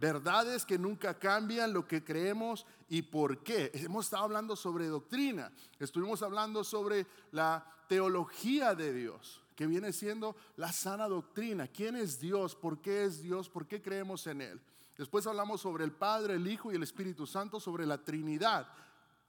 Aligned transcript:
verdades 0.00 0.64
que 0.64 0.78
nunca 0.78 1.18
cambian, 1.18 1.72
lo 1.72 1.86
que 1.86 2.02
creemos 2.02 2.66
y 2.88 3.02
por 3.02 3.42
qué. 3.42 3.70
Hemos 3.74 4.06
estado 4.06 4.24
hablando 4.24 4.56
sobre 4.56 4.86
doctrina, 4.86 5.52
estuvimos 5.78 6.22
hablando 6.22 6.64
sobre 6.64 7.06
la 7.30 7.64
teología 7.86 8.74
de 8.74 8.94
Dios, 8.94 9.42
que 9.54 9.66
viene 9.66 9.92
siendo 9.92 10.34
la 10.56 10.72
sana 10.72 11.06
doctrina. 11.06 11.68
¿Quién 11.68 11.96
es 11.96 12.18
Dios? 12.18 12.56
¿Por 12.56 12.80
qué 12.80 13.04
es 13.04 13.22
Dios? 13.22 13.50
¿Por 13.50 13.66
qué 13.66 13.82
creemos 13.82 14.26
en 14.26 14.40
Él? 14.40 14.60
Después 14.96 15.26
hablamos 15.26 15.60
sobre 15.60 15.84
el 15.84 15.92
Padre, 15.92 16.34
el 16.34 16.46
Hijo 16.46 16.72
y 16.72 16.76
el 16.76 16.82
Espíritu 16.82 17.26
Santo, 17.26 17.60
sobre 17.60 17.86
la 17.86 18.02
Trinidad 18.02 18.66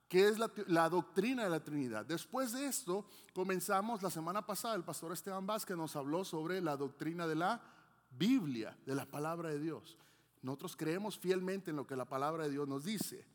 que 0.07 0.27
es 0.27 0.37
la, 0.67 0.89
doctrina 0.89 1.45
de 1.45 1.49
la 1.49 1.63
Trinidad. 1.63 2.05
Después 2.05 2.51
de 2.51 2.65
esto, 2.65 3.05
comenzamos 3.33 4.03
la 4.03 4.09
semana 4.09 4.45
pasada, 4.45 4.75
el 4.75 4.83
pastor 4.83 5.13
Esteban 5.13 5.47
Vázquez 5.47 5.77
nos 5.77 5.95
habló 5.95 6.25
sobre 6.25 6.59
la 6.59 6.75
doctrina 6.75 7.25
de 7.25 7.35
la 7.35 7.61
Biblia, 8.17 8.77
de 8.85 8.93
la 8.93 9.05
palabra 9.05 9.47
de 9.47 9.59
Dios. 9.59 9.97
Nosotros 10.41 10.75
creemos 10.75 11.17
fielmente 11.17 11.71
en 11.71 11.77
lo 11.77 11.85
que 11.85 11.95
la 11.95 12.05
palabra 12.05 12.43
de 12.43 12.51
Dios 12.51 12.67
nos 12.67 12.83
dice. 12.83 13.25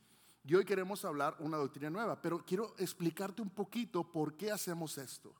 Y 0.45 0.55
hoy 0.55 0.65
queremos 0.65 1.05
hablar 1.05 1.37
una 1.41 1.57
doctrina 1.57 1.91
nueva, 1.91 2.21
pero 2.21 2.45
quiero 2.45 2.75
explicarte 2.79 3.43
un 3.43 3.51
poquito 3.51 4.05
por 4.05 4.37
qué 4.37 4.53
hacemos 4.53 4.97
esto. 4.99 5.35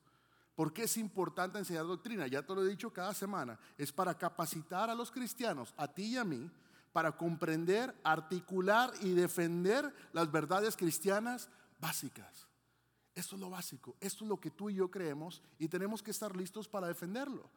¿Por 0.55 0.73
qué 0.73 0.83
es 0.83 0.97
importante 0.97 1.59
enseñar 1.59 1.85
doctrina? 1.85 2.27
Ya 2.27 2.41
te 2.41 2.55
lo 2.55 2.65
he 2.65 2.67
dicho 2.67 2.91
cada 2.91 3.13
semana. 3.13 3.59
Es 3.77 3.91
para 3.91 4.17
capacitar 4.17 4.89
a 4.89 4.95
los 4.95 5.11
cristianos, 5.11 5.73
a 5.77 5.87
ti 5.87 6.13
y 6.13 6.17
a 6.17 6.23
mí, 6.23 6.49
para 6.91 7.11
comprender, 7.15 7.95
articular 8.03 8.91
y 9.01 9.11
defender 9.11 9.93
las 10.13 10.31
verdades 10.31 10.75
cristianas 10.75 11.49
básicas. 11.79 12.47
Esto 13.13 13.35
es 13.35 13.41
lo 13.41 13.49
básico, 13.49 13.95
esto 13.99 14.23
es 14.23 14.29
lo 14.29 14.39
que 14.39 14.51
tú 14.51 14.69
y 14.69 14.75
yo 14.75 14.89
creemos 14.89 15.41
y 15.59 15.67
tenemos 15.67 16.01
que 16.01 16.11
estar 16.11 16.35
listos 16.35 16.67
para 16.67 16.87
defenderlo. 16.87 17.49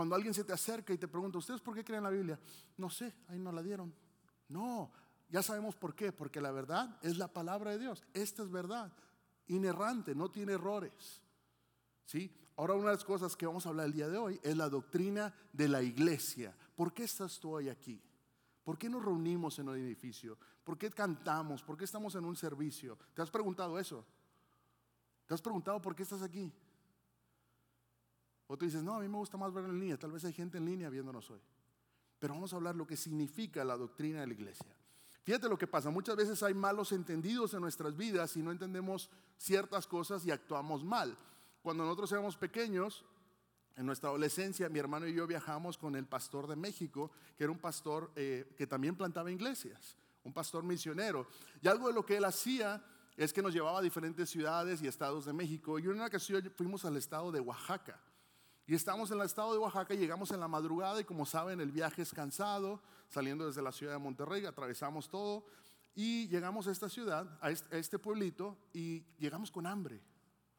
Cuando 0.00 0.14
alguien 0.14 0.32
se 0.32 0.44
te 0.44 0.54
acerca 0.54 0.94
y 0.94 0.96
te 0.96 1.06
pregunta, 1.06 1.36
¿ustedes 1.36 1.60
por 1.60 1.74
qué 1.74 1.84
creen 1.84 2.04
la 2.04 2.08
Biblia? 2.08 2.40
No 2.78 2.88
sé, 2.88 3.14
ahí 3.28 3.38
no 3.38 3.52
la 3.52 3.62
dieron. 3.62 3.94
No, 4.48 4.90
ya 5.28 5.42
sabemos 5.42 5.76
por 5.76 5.94
qué, 5.94 6.10
porque 6.10 6.40
la 6.40 6.50
verdad 6.52 6.98
es 7.02 7.18
la 7.18 7.28
palabra 7.28 7.72
de 7.72 7.80
Dios. 7.80 8.02
Esta 8.14 8.42
es 8.42 8.50
verdad, 8.50 8.90
inerrante, 9.48 10.14
no 10.14 10.30
tiene 10.30 10.54
errores. 10.54 11.20
¿Sí? 12.06 12.34
Ahora 12.56 12.76
una 12.76 12.86
de 12.86 12.96
las 12.96 13.04
cosas 13.04 13.36
que 13.36 13.44
vamos 13.44 13.66
a 13.66 13.68
hablar 13.68 13.84
el 13.84 13.92
día 13.92 14.08
de 14.08 14.16
hoy 14.16 14.40
es 14.42 14.56
la 14.56 14.70
doctrina 14.70 15.34
de 15.52 15.68
la 15.68 15.82
iglesia. 15.82 16.56
¿Por 16.74 16.94
qué 16.94 17.04
estás 17.04 17.38
tú 17.38 17.50
hoy 17.50 17.68
aquí? 17.68 18.02
¿Por 18.64 18.78
qué 18.78 18.88
nos 18.88 19.04
reunimos 19.04 19.58
en 19.58 19.68
un 19.68 19.76
edificio? 19.76 20.38
¿Por 20.64 20.78
qué 20.78 20.88
cantamos? 20.88 21.62
¿Por 21.62 21.76
qué 21.76 21.84
estamos 21.84 22.14
en 22.14 22.24
un 22.24 22.36
servicio? 22.36 22.96
¿Te 23.12 23.20
has 23.20 23.30
preguntado 23.30 23.78
eso? 23.78 24.06
¿Te 25.26 25.34
has 25.34 25.42
preguntado 25.42 25.78
por 25.82 25.94
qué 25.94 26.04
estás 26.04 26.22
aquí? 26.22 26.50
O 28.52 28.58
tú 28.58 28.64
dices, 28.64 28.82
no, 28.82 28.96
a 28.96 28.98
mí 28.98 29.06
me 29.06 29.16
gusta 29.16 29.36
más 29.36 29.52
ver 29.54 29.64
en 29.64 29.78
línea. 29.78 29.96
Tal 29.96 30.10
vez 30.10 30.24
hay 30.24 30.32
gente 30.32 30.58
en 30.58 30.64
línea 30.64 30.90
viéndonos 30.90 31.30
hoy. 31.30 31.38
Pero 32.18 32.34
vamos 32.34 32.52
a 32.52 32.56
hablar 32.56 32.74
lo 32.74 32.84
que 32.84 32.96
significa 32.96 33.62
la 33.62 33.76
doctrina 33.76 34.22
de 34.22 34.26
la 34.26 34.32
iglesia. 34.32 34.74
Fíjate 35.22 35.48
lo 35.48 35.56
que 35.56 35.68
pasa. 35.68 35.88
Muchas 35.88 36.16
veces 36.16 36.42
hay 36.42 36.52
malos 36.52 36.90
entendidos 36.90 37.54
en 37.54 37.60
nuestras 37.60 37.96
vidas 37.96 38.36
y 38.36 38.42
no 38.42 38.50
entendemos 38.50 39.08
ciertas 39.36 39.86
cosas 39.86 40.26
y 40.26 40.32
actuamos 40.32 40.82
mal. 40.82 41.16
Cuando 41.62 41.84
nosotros 41.84 42.10
éramos 42.10 42.36
pequeños, 42.36 43.04
en 43.76 43.86
nuestra 43.86 44.08
adolescencia, 44.08 44.68
mi 44.68 44.80
hermano 44.80 45.06
y 45.06 45.14
yo 45.14 45.28
viajamos 45.28 45.78
con 45.78 45.94
el 45.94 46.06
pastor 46.06 46.48
de 46.48 46.56
México, 46.56 47.12
que 47.38 47.44
era 47.44 47.52
un 47.52 47.60
pastor 47.60 48.10
eh, 48.16 48.52
que 48.58 48.66
también 48.66 48.96
plantaba 48.96 49.30
iglesias, 49.30 49.96
un 50.24 50.32
pastor 50.32 50.64
misionero. 50.64 51.28
Y 51.62 51.68
algo 51.68 51.86
de 51.86 51.94
lo 51.94 52.04
que 52.04 52.16
él 52.16 52.24
hacía 52.24 52.84
es 53.16 53.32
que 53.32 53.42
nos 53.42 53.54
llevaba 53.54 53.78
a 53.78 53.82
diferentes 53.82 54.28
ciudades 54.28 54.82
y 54.82 54.88
estados 54.88 55.24
de 55.24 55.32
México. 55.32 55.78
Y 55.78 55.82
en 55.82 55.92
una 55.92 56.06
ocasión 56.06 56.52
fuimos 56.56 56.84
al 56.84 56.96
estado 56.96 57.30
de 57.30 57.38
Oaxaca. 57.38 57.96
Y 58.70 58.74
estamos 58.76 59.10
en 59.10 59.18
el 59.18 59.26
estado 59.26 59.52
de 59.52 59.58
Oaxaca, 59.58 59.94
llegamos 59.94 60.30
en 60.30 60.38
la 60.38 60.46
madrugada 60.46 61.00
y 61.00 61.04
como 61.04 61.26
saben 61.26 61.60
el 61.60 61.72
viaje 61.72 62.02
es 62.02 62.12
cansado, 62.12 62.80
saliendo 63.08 63.44
desde 63.44 63.62
la 63.62 63.72
ciudad 63.72 63.94
de 63.94 63.98
Monterrey, 63.98 64.46
atravesamos 64.46 65.08
todo 65.08 65.44
y 65.92 66.28
llegamos 66.28 66.68
a 66.68 66.70
esta 66.70 66.88
ciudad, 66.88 67.36
a 67.42 67.50
este 67.50 67.98
pueblito 67.98 68.56
y 68.72 69.00
llegamos 69.18 69.50
con 69.50 69.66
hambre. 69.66 70.00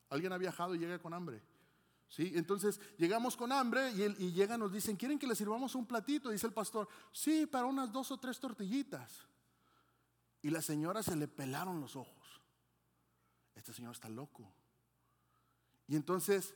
¿Alguien 0.09 0.33
ha 0.33 0.37
viajado 0.37 0.75
y 0.75 0.79
llega 0.79 0.99
con 0.99 1.13
hambre? 1.13 1.41
¿Sí? 2.09 2.33
Entonces 2.35 2.81
llegamos 2.97 3.37
con 3.37 3.53
hambre 3.53 3.91
y, 3.91 4.33
llegan, 4.33 4.59
nos 4.59 4.73
dicen, 4.73 4.97
¿quieren 4.97 5.17
que 5.17 5.25
les 5.25 5.37
sirvamos 5.37 5.73
un 5.73 5.85
platito? 5.85 6.31
Dice 6.31 6.47
el 6.47 6.53
pastor, 6.53 6.89
sí, 7.13 7.45
para 7.45 7.65
unas 7.65 7.93
dos 7.93 8.11
o 8.11 8.19
tres 8.19 8.41
tortillitas. 8.41 9.25
Y 10.41 10.49
la 10.49 10.61
señora 10.61 11.01
se 11.01 11.15
le 11.15 11.29
pelaron 11.29 11.79
los 11.79 11.95
ojos. 11.95 12.41
Este 13.55 13.71
señor 13.71 13.93
está 13.93 14.09
loco. 14.09 14.51
Y 15.87 15.95
entonces 15.95 16.55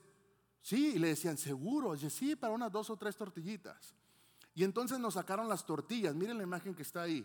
Sí, 0.65 0.93
y 0.95 0.97
le 0.97 1.09
decían, 1.09 1.37
seguro. 1.37 1.95
Sí, 1.95 2.35
para 2.35 2.51
unas 2.51 2.71
dos 2.71 2.89
o 2.89 2.97
tres 2.97 3.15
tortillitas. 3.15 3.93
Y 4.55 4.63
entonces 4.63 4.97
nos 4.97 5.13
sacaron 5.13 5.47
las 5.47 5.63
tortillas. 5.63 6.15
Miren 6.15 6.39
la 6.39 6.43
imagen 6.43 6.73
que 6.73 6.81
está 6.81 7.03
ahí. 7.03 7.23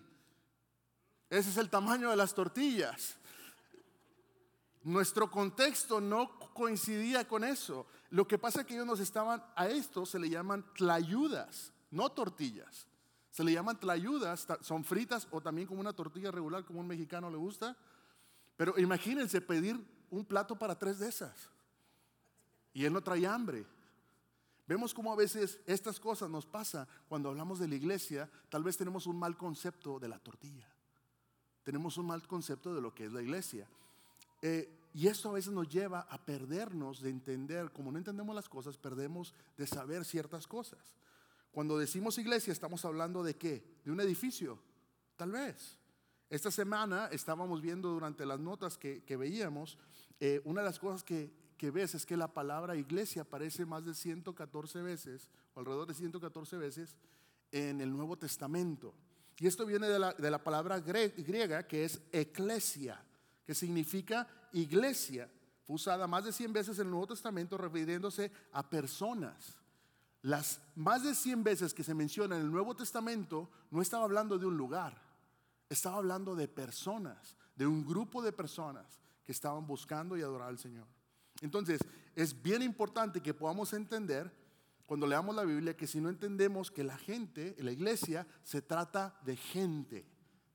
Ese 1.30 1.48
es 1.48 1.56
el 1.56 1.70
tamaño 1.70 2.10
de 2.10 2.16
las 2.16 2.34
tortillas. 2.34 3.16
Nuestro 4.82 5.30
contexto 5.30 6.02
no 6.02 6.38
coincidía 6.52 7.26
con 7.26 7.42
eso. 7.42 7.86
Lo 8.10 8.28
que 8.28 8.36
pasa 8.36 8.60
es 8.60 8.66
que 8.66 8.74
ellos 8.74 8.86
nos 8.86 9.00
estaban, 9.00 9.42
a 9.56 9.68
esto 9.68 10.04
se 10.04 10.18
le 10.18 10.28
llaman 10.28 10.62
tlayudas, 10.74 11.72
no 11.90 12.12
tortillas. 12.12 12.88
Se 13.30 13.42
le 13.42 13.54
llaman 13.54 13.80
tlayudas, 13.80 14.46
son 14.60 14.84
fritas 14.84 15.26
o 15.30 15.40
también 15.40 15.66
como 15.66 15.80
una 15.80 15.94
tortilla 15.94 16.30
regular, 16.30 16.66
como 16.66 16.80
un 16.80 16.86
mexicano 16.86 17.30
le 17.30 17.38
gusta. 17.38 17.74
Pero 18.58 18.78
imagínense 18.78 19.40
pedir 19.40 19.82
un 20.10 20.26
plato 20.26 20.58
para 20.58 20.78
tres 20.78 20.98
de 20.98 21.08
esas. 21.08 21.48
Y 22.72 22.84
él 22.84 22.92
no 22.92 23.02
trae 23.02 23.26
hambre. 23.26 23.66
Vemos 24.66 24.94
cómo 24.94 25.12
a 25.12 25.16
veces 25.16 25.58
estas 25.66 25.98
cosas 25.98 26.30
nos 26.30 26.46
pasa 26.46 26.86
cuando 27.08 27.28
hablamos 27.28 27.58
de 27.58 27.66
la 27.66 27.74
iglesia. 27.74 28.30
Tal 28.48 28.62
vez 28.62 28.76
tenemos 28.76 29.06
un 29.06 29.18
mal 29.18 29.36
concepto 29.36 29.98
de 29.98 30.08
la 30.08 30.18
tortilla. 30.18 30.68
Tenemos 31.64 31.98
un 31.98 32.06
mal 32.06 32.26
concepto 32.26 32.74
de 32.74 32.80
lo 32.80 32.94
que 32.94 33.06
es 33.06 33.12
la 33.12 33.22
iglesia. 33.22 33.68
Eh, 34.42 34.80
y 34.94 35.06
esto 35.06 35.28
a 35.28 35.32
veces 35.32 35.52
nos 35.52 35.68
lleva 35.68 36.00
a 36.00 36.24
perdernos 36.24 37.00
de 37.00 37.10
entender, 37.10 37.70
como 37.72 37.92
no 37.92 37.98
entendemos 37.98 38.34
las 38.34 38.48
cosas, 38.48 38.76
perdemos 38.76 39.34
de 39.56 39.66
saber 39.66 40.04
ciertas 40.04 40.46
cosas. 40.46 40.96
Cuando 41.52 41.78
decimos 41.78 42.18
iglesia, 42.18 42.52
estamos 42.52 42.84
hablando 42.84 43.22
de 43.22 43.36
qué? 43.36 43.80
De 43.84 43.90
un 43.90 44.00
edificio, 44.00 44.58
tal 45.16 45.32
vez. 45.32 45.76
Esta 46.28 46.50
semana 46.50 47.08
estábamos 47.10 47.60
viendo 47.60 47.88
durante 47.88 48.24
las 48.24 48.38
notas 48.38 48.78
que, 48.78 49.16
veíamos, 49.16 49.78
eh, 50.20 50.40
una 50.44 50.60
de 50.60 50.66
las 50.68 50.78
cosas 50.78 51.02
que 51.02 51.32
que 51.60 51.70
ves 51.70 51.94
es 51.94 52.06
que 52.06 52.16
la 52.16 52.32
palabra 52.32 52.74
iglesia 52.74 53.20
aparece 53.20 53.66
más 53.66 53.84
de 53.84 53.92
114 53.92 54.80
veces, 54.80 55.28
o 55.52 55.60
alrededor 55.60 55.86
de 55.86 55.92
114 55.92 56.56
veces, 56.56 56.96
en 57.52 57.82
el 57.82 57.94
Nuevo 57.94 58.16
Testamento. 58.16 58.94
Y 59.36 59.46
esto 59.46 59.66
viene 59.66 59.86
de 59.86 59.98
la, 59.98 60.14
de 60.14 60.30
la 60.30 60.42
palabra 60.42 60.80
griega 60.80 61.66
que 61.66 61.84
es 61.84 62.00
eclesia, 62.12 63.04
que 63.44 63.54
significa 63.54 64.26
iglesia. 64.54 65.30
Fue 65.66 65.76
usada 65.76 66.06
más 66.06 66.24
de 66.24 66.32
100 66.32 66.50
veces 66.50 66.78
en 66.78 66.86
el 66.86 66.92
Nuevo 66.92 67.08
Testamento 67.08 67.58
refiriéndose 67.58 68.32
a 68.52 68.66
personas. 68.70 69.58
Las 70.22 70.62
más 70.76 71.04
de 71.04 71.14
100 71.14 71.44
veces 71.44 71.74
que 71.74 71.84
se 71.84 71.92
menciona 71.92 72.36
en 72.36 72.42
el 72.42 72.50
Nuevo 72.50 72.74
Testamento 72.74 73.50
no 73.70 73.82
estaba 73.82 74.04
hablando 74.04 74.38
de 74.38 74.46
un 74.46 74.56
lugar, 74.56 74.98
estaba 75.68 75.98
hablando 75.98 76.34
de 76.34 76.48
personas, 76.48 77.36
de 77.54 77.66
un 77.66 77.84
grupo 77.84 78.22
de 78.22 78.32
personas 78.32 78.98
que 79.26 79.32
estaban 79.32 79.66
buscando 79.66 80.16
y 80.16 80.22
adorar 80.22 80.48
al 80.48 80.58
Señor. 80.58 80.86
Entonces, 81.40 81.80
es 82.14 82.40
bien 82.40 82.62
importante 82.62 83.20
que 83.20 83.34
podamos 83.34 83.72
entender 83.72 84.30
cuando 84.86 85.06
leamos 85.06 85.34
la 85.34 85.44
Biblia 85.44 85.76
que 85.76 85.86
si 85.86 86.00
no 86.00 86.08
entendemos 86.08 86.70
que 86.70 86.82
la 86.82 86.98
gente, 86.98 87.54
la 87.60 87.70
iglesia, 87.70 88.26
se 88.42 88.60
trata 88.60 89.18
de 89.24 89.36
gente. 89.36 90.04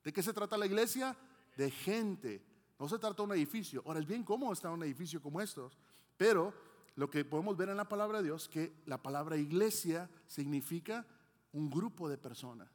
¿De 0.04 0.12
qué 0.12 0.22
se 0.22 0.32
trata 0.32 0.58
la 0.58 0.66
iglesia? 0.66 1.16
De 1.56 1.70
gente. 1.70 2.44
No 2.78 2.88
se 2.88 2.98
trata 2.98 3.16
de 3.16 3.22
un 3.22 3.32
edificio. 3.32 3.82
Ahora 3.86 4.00
es 4.00 4.06
bien 4.06 4.22
cómodo 4.22 4.52
estar 4.52 4.70
en 4.70 4.76
un 4.76 4.84
edificio 4.84 5.22
como 5.22 5.40
estos, 5.40 5.78
pero 6.16 6.52
lo 6.96 7.10
que 7.10 7.24
podemos 7.24 7.56
ver 7.56 7.70
en 7.70 7.76
la 7.76 7.88
palabra 7.88 8.18
de 8.18 8.24
Dios 8.24 8.48
que 8.48 8.82
la 8.86 9.02
palabra 9.02 9.36
iglesia 9.36 10.10
significa 10.26 11.06
un 11.52 11.70
grupo 11.70 12.08
de 12.08 12.18
personas. 12.18 12.70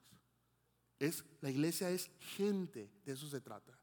Es 0.99 1.23
la 1.41 1.49
iglesia 1.49 1.89
es 1.89 2.11
gente, 2.19 2.91
de 3.05 3.13
eso 3.13 3.27
se 3.27 3.41
trata. 3.41 3.77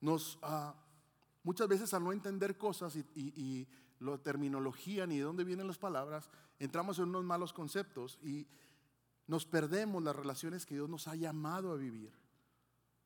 Nos 0.00 0.36
uh, 0.36 0.72
Muchas 1.46 1.68
veces 1.68 1.94
al 1.94 2.02
no 2.02 2.10
entender 2.10 2.58
cosas 2.58 2.96
y, 2.96 3.68
la 4.00 4.18
terminología 4.18 5.06
ni 5.06 5.18
de 5.18 5.22
dónde 5.22 5.44
vienen 5.44 5.68
las 5.68 5.78
palabras, 5.78 6.28
entramos 6.58 6.98
en 6.98 7.04
unos 7.04 7.22
malos 7.22 7.52
conceptos 7.52 8.18
y 8.20 8.48
nos 9.28 9.46
perdemos 9.46 10.02
las 10.02 10.16
relaciones 10.16 10.66
que 10.66 10.74
Dios 10.74 10.90
nos 10.90 11.06
ha 11.06 11.14
llamado 11.14 11.70
a 11.70 11.76
vivir. 11.76 12.12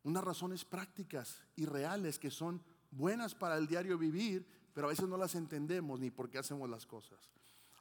Unas 0.05 0.25
razones 0.25 0.65
prácticas 0.65 1.45
y 1.55 1.67
reales 1.67 2.19
que 2.19 2.31
son 2.31 2.63
buenas 2.91 3.35
para 3.35 3.59
el 3.59 3.67
diario 3.67 3.99
vivir, 3.99 4.47
pero 4.73 4.87
a 4.87 4.91
veces 4.91 5.07
no 5.07 5.19
las 5.19 5.35
entendemos 5.35 6.01
ni 6.01 6.11
por 6.11 6.31
qué 6.31 6.39
hacemos 6.39 6.69
las 6.71 6.87
cosas. 6.87 7.31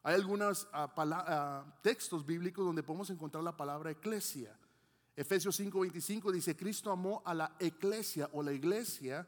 Hay 0.03 0.13
algunos 0.13 0.67
ah, 0.73 0.93
ah, 0.97 1.79
textos 1.81 2.25
bíblicos 2.25 2.65
donde 2.65 2.83
podemos 2.83 3.09
encontrar 3.09 3.45
la 3.45 3.55
palabra 3.55 3.91
eclesia. 3.91 4.59
Efesios 5.15 5.57
5:25 5.57 6.33
dice, 6.33 6.57
Cristo 6.57 6.91
amó 6.91 7.23
a 7.25 7.33
la 7.33 7.55
eclesia 7.59 8.29
o 8.33 8.43
la 8.43 8.51
iglesia 8.51 9.25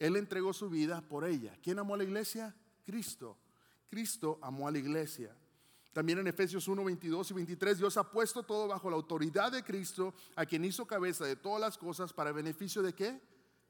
él 0.00 0.16
entregó 0.16 0.52
su 0.54 0.70
vida 0.70 1.02
por 1.02 1.26
ella. 1.26 1.56
¿Quién 1.62 1.78
amó 1.78 1.94
a 1.94 1.98
la 1.98 2.04
iglesia? 2.04 2.56
Cristo. 2.84 3.36
Cristo 3.88 4.38
amó 4.40 4.66
a 4.66 4.70
la 4.70 4.78
iglesia. 4.78 5.36
También 5.92 6.18
en 6.18 6.26
Efesios 6.26 6.66
1, 6.66 6.84
22 6.84 7.30
y 7.30 7.34
23, 7.34 7.78
Dios 7.78 7.96
ha 7.98 8.10
puesto 8.10 8.42
todo 8.42 8.66
bajo 8.66 8.88
la 8.88 8.96
autoridad 8.96 9.52
de 9.52 9.62
Cristo, 9.62 10.14
a 10.36 10.46
quien 10.46 10.64
hizo 10.64 10.86
cabeza 10.86 11.26
de 11.26 11.36
todas 11.36 11.60
las 11.60 11.76
cosas 11.76 12.14
para 12.14 12.32
beneficio 12.32 12.80
de 12.80 12.94
qué? 12.94 13.20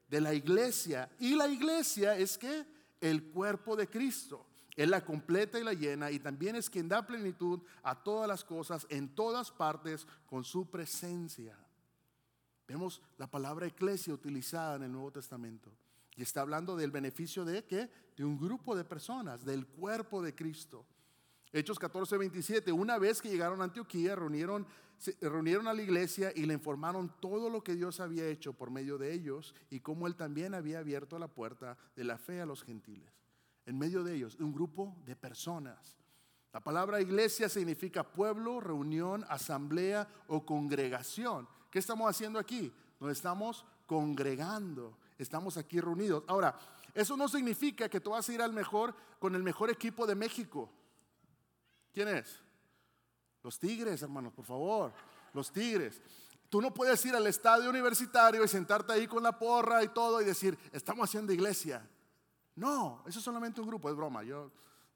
De 0.07 0.21
la 0.21 0.33
iglesia. 0.33 1.11
Y 1.19 1.35
la 1.35 1.49
iglesia 1.49 2.17
es 2.17 2.37
que 2.37 2.65
el 3.01 3.23
cuerpo 3.31 3.75
de 3.75 3.89
Cristo. 3.89 4.47
Él 4.77 4.91
la 4.91 5.03
completa 5.03 5.59
y 5.59 5.65
la 5.65 5.73
llena 5.73 6.11
y 6.11 6.19
también 6.19 6.55
es 6.55 6.69
quien 6.69 6.87
da 6.87 7.05
plenitud 7.05 7.59
a 7.83 8.01
todas 8.01 8.25
las 8.25 8.45
cosas 8.45 8.87
en 8.89 9.13
todas 9.13 9.51
partes 9.51 10.07
con 10.27 10.45
su 10.45 10.69
presencia. 10.69 11.57
Vemos 12.69 13.01
la 13.17 13.27
palabra 13.27 13.67
iglesia 13.67 14.13
utilizada 14.13 14.77
en 14.77 14.83
el 14.83 14.93
Nuevo 14.93 15.11
Testamento 15.11 15.73
está 16.23 16.41
hablando 16.41 16.75
del 16.75 16.91
beneficio 16.91 17.45
de 17.45 17.63
qué? 17.65 17.89
De 18.15 18.25
un 18.25 18.37
grupo 18.37 18.75
de 18.75 18.83
personas, 18.83 19.43
del 19.45 19.67
cuerpo 19.67 20.21
de 20.21 20.35
Cristo. 20.35 20.85
Hechos 21.53 21.77
14, 21.79 22.17
27. 22.17 22.71
Una 22.71 22.97
vez 22.97 23.21
que 23.21 23.29
llegaron 23.29 23.61
a 23.61 23.65
Antioquía, 23.65 24.15
reunieron, 24.15 24.65
reunieron 25.19 25.67
a 25.67 25.73
la 25.73 25.81
iglesia 25.81 26.31
y 26.33 26.45
le 26.45 26.53
informaron 26.53 27.13
todo 27.19 27.49
lo 27.49 27.63
que 27.63 27.75
Dios 27.75 27.99
había 27.99 28.27
hecho 28.27 28.53
por 28.53 28.71
medio 28.71 28.97
de 28.97 29.13
ellos 29.13 29.53
y 29.69 29.81
cómo 29.81 30.07
Él 30.07 30.15
también 30.15 30.53
había 30.53 30.79
abierto 30.79 31.19
la 31.19 31.27
puerta 31.27 31.77
de 31.95 32.03
la 32.05 32.17
fe 32.17 32.39
a 32.41 32.45
los 32.45 32.63
gentiles. 32.63 33.11
En 33.65 33.77
medio 33.77 34.03
de 34.03 34.15
ellos, 34.15 34.35
un 34.39 34.53
grupo 34.53 34.95
de 35.05 35.15
personas. 35.15 35.97
La 36.53 36.61
palabra 36.61 37.01
iglesia 37.01 37.47
significa 37.47 38.03
pueblo, 38.03 38.59
reunión, 38.59 39.25
asamblea 39.29 40.07
o 40.27 40.45
congregación. 40.45 41.47
¿Qué 41.69 41.79
estamos 41.79 42.09
haciendo 42.09 42.39
aquí? 42.39 42.73
Nos 42.99 43.11
estamos 43.11 43.65
congregando, 43.85 44.97
estamos 45.23 45.57
aquí 45.57 45.79
reunidos. 45.79 46.23
Ahora, 46.27 46.57
eso 46.93 47.15
no 47.15 47.27
significa 47.27 47.89
que 47.89 47.99
tú 47.99 48.11
vas 48.11 48.27
a 48.27 48.33
ir 48.33 48.41
al 48.41 48.53
mejor 48.53 48.95
con 49.19 49.35
el 49.35 49.43
mejor 49.43 49.69
equipo 49.69 50.05
de 50.05 50.15
México. 50.15 50.69
¿Quién 51.93 52.07
es? 52.07 52.39
Los 53.43 53.59
Tigres, 53.59 54.01
hermanos, 54.01 54.33
por 54.33 54.45
favor. 54.45 54.93
Los 55.33 55.51
Tigres. 55.51 56.01
Tú 56.49 56.61
no 56.61 56.73
puedes 56.73 57.03
ir 57.05 57.15
al 57.15 57.25
estadio 57.27 57.69
universitario 57.69 58.43
y 58.43 58.47
sentarte 58.47 58.93
ahí 58.93 59.07
con 59.07 59.23
la 59.23 59.37
porra 59.37 59.83
y 59.83 59.87
todo 59.89 60.21
y 60.21 60.25
decir, 60.25 60.57
estamos 60.71 61.09
haciendo 61.09 61.31
iglesia. 61.31 61.87
No, 62.55 63.03
eso 63.07 63.19
es 63.19 63.25
solamente 63.25 63.61
un 63.61 63.67
grupo, 63.67 63.89
es 63.89 63.95
broma. 63.95 64.23
Yo 64.23 64.51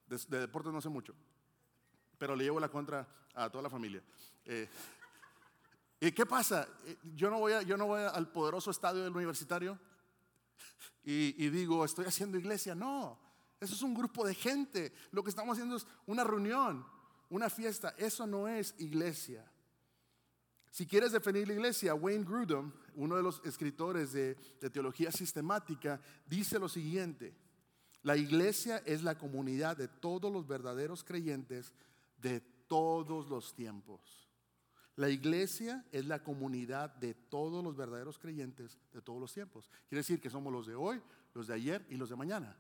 de, 0.08 0.18
deportes 0.40 0.74
no 0.74 0.82
sé 0.82 0.90
mucho, 0.90 1.14
pero 2.18 2.36
le 2.36 2.44
llevo 2.44 2.60
la 2.60 2.70
contra 2.70 3.08
a 3.34 3.50
toda 3.50 3.62
la 3.62 3.70
familia. 3.70 4.04
Eh, 4.44 4.70
¿Y 6.02 6.12
qué 6.12 6.26
pasa? 6.26 6.68
Eh, 6.86 6.98
yo 7.16 7.30
no 7.30 7.40
voy, 7.40 7.54
yo 7.66 7.78
no 7.78 7.88
voy 7.88 8.02
al 8.02 8.28
poderoso 8.28 8.72
estadio 8.72 9.04
del 9.04 9.16
universitario 9.16 9.80
y, 11.04 11.50
digo, 11.50 11.86
estoy 11.86 12.06
haciendo 12.06 12.38
iglesia. 12.38 12.74
No, 12.74 13.20
eso 13.60 13.76
es 13.76 13.82
un 13.82 13.94
grupo 13.94 14.26
de 14.26 14.34
gente. 14.34 14.92
Lo 15.12 15.24
que 15.24 15.30
estamos 15.30 15.54
haciendo 15.54 15.76
es 15.76 15.86
una 16.08 16.24
reunión, 16.24 16.86
una 17.30 17.50
fiesta. 17.50 17.94
Eso 17.98 18.26
no 18.26 18.48
es 18.48 18.74
iglesia. 18.80 19.50
Si 20.72 20.86
quieres 20.86 21.14
definir 21.14 21.48
la 21.48 21.54
iglesia, 21.54 21.96
Wayne 21.96 22.26
Grudem, 22.26 22.72
uno 22.96 23.16
de 23.16 23.24
los 23.24 23.42
escritores 23.46 24.12
de, 24.12 24.36
teología 24.74 25.12
sistemática, 25.12 26.02
dice 26.26 26.60
lo 26.60 26.68
siguiente. 26.68 27.34
La 28.02 28.18
iglesia 28.18 28.84
es 28.86 29.02
la 29.02 29.18
comunidad 29.18 29.78
de 29.78 29.88
todos 29.88 30.32
los 30.34 30.48
verdaderos 30.48 31.04
creyentes 31.04 31.74
de 32.18 32.42
todos 32.68 33.30
los 33.30 33.56
tiempos. 33.56 34.25
La 34.96 35.10
iglesia 35.10 35.84
es 35.92 36.06
la 36.06 36.24
comunidad 36.24 36.90
de 36.96 37.14
todos 37.14 37.64
los 37.64 37.76
verdaderos 37.76 38.18
creyentes 38.18 38.78
de 38.94 39.02
todos 39.02 39.20
los 39.20 39.34
tiempos. 39.34 39.70
Quiere 39.90 40.00
decir 40.00 40.22
que 40.22 40.30
somos 40.30 40.54
los 40.54 40.68
de 40.68 40.76
hoy, 40.76 41.02
los 41.34 41.48
de 41.48 41.54
ayer 41.54 41.86
y 41.90 41.96
los 41.96 42.10
de 42.10 42.16
mañana. 42.16 42.56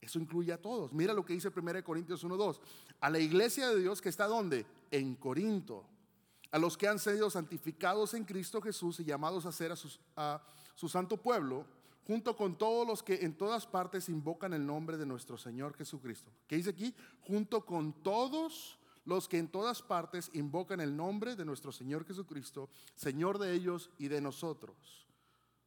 Eso 0.00 0.20
incluye 0.20 0.52
a 0.52 0.60
todos. 0.62 0.92
Mira 0.92 1.12
lo 1.12 1.24
que 1.24 1.32
dice 1.32 1.48
1 1.48 1.82
Corintios 1.82 2.24
1.2. 2.24 2.60
A 3.00 3.10
la 3.10 3.18
iglesia 3.18 3.68
de 3.70 3.80
Dios 3.80 4.00
que 4.00 4.10
está 4.10 4.26
donde? 4.26 4.64
En 4.90 5.16
Corinto. 5.16 5.84
A 6.52 6.58
los 6.58 6.76
que 6.76 6.86
han 6.86 7.00
sido 7.00 7.28
santificados 7.30 8.14
en 8.14 8.24
Cristo 8.24 8.60
Jesús 8.60 9.00
y 9.00 9.04
llamados 9.04 9.44
a 9.44 9.50
ser 9.50 9.72
a, 9.72 9.76
a 10.16 10.46
su 10.76 10.88
santo 10.88 11.16
pueblo, 11.16 11.66
junto 12.06 12.36
con 12.36 12.56
todos 12.56 12.86
los 12.86 13.02
que 13.02 13.24
en 13.24 13.34
todas 13.36 13.66
partes 13.66 14.08
invocan 14.08 14.52
el 14.52 14.64
nombre 14.64 14.96
de 14.98 15.06
nuestro 15.06 15.36
Señor 15.36 15.74
Jesucristo. 15.74 16.30
¿Qué 16.46 16.56
dice 16.56 16.70
aquí? 16.70 16.94
Junto 17.22 17.64
con 17.64 17.92
todos 18.04 18.78
los 19.04 19.28
que 19.28 19.38
en 19.38 19.48
todas 19.48 19.82
partes 19.82 20.30
invocan 20.32 20.80
el 20.80 20.96
nombre 20.96 21.36
de 21.36 21.44
nuestro 21.44 21.72
Señor 21.72 22.06
Jesucristo, 22.06 22.70
Señor 22.94 23.38
de 23.38 23.52
ellos 23.52 23.90
y 23.98 24.08
de 24.08 24.20
nosotros. 24.20 25.06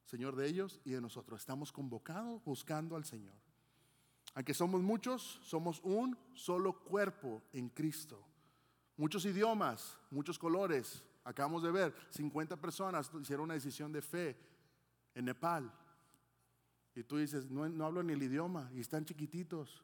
Señor 0.05 0.35
de 0.35 0.47
ellos 0.47 0.79
y 0.85 0.91
de 0.91 1.01
nosotros. 1.01 1.41
Estamos 1.41 1.71
convocados 1.71 2.43
buscando 2.45 2.95
al 2.95 3.05
Señor. 3.05 3.35
Aunque 4.33 4.53
somos 4.53 4.81
muchos, 4.81 5.39
somos 5.43 5.81
un 5.83 6.17
solo 6.33 6.83
cuerpo 6.83 7.43
en 7.53 7.69
Cristo. 7.69 8.25
Muchos 8.95 9.25
idiomas, 9.25 9.97
muchos 10.09 10.39
colores. 10.39 11.03
Acabamos 11.23 11.61
de 11.61 11.71
ver, 11.71 11.95
50 12.11 12.59
personas 12.59 13.11
hicieron 13.19 13.45
una 13.45 13.53
decisión 13.53 13.91
de 13.91 14.01
fe 14.01 14.37
en 15.13 15.25
Nepal. 15.25 15.71
Y 16.95 17.03
tú 17.03 17.17
dices, 17.17 17.45
no, 17.51 17.67
no 17.69 17.85
hablo 17.85 18.01
ni 18.01 18.13
el 18.13 18.23
idioma 18.23 18.71
y 18.73 18.79
están 18.79 19.05
chiquititos. 19.05 19.83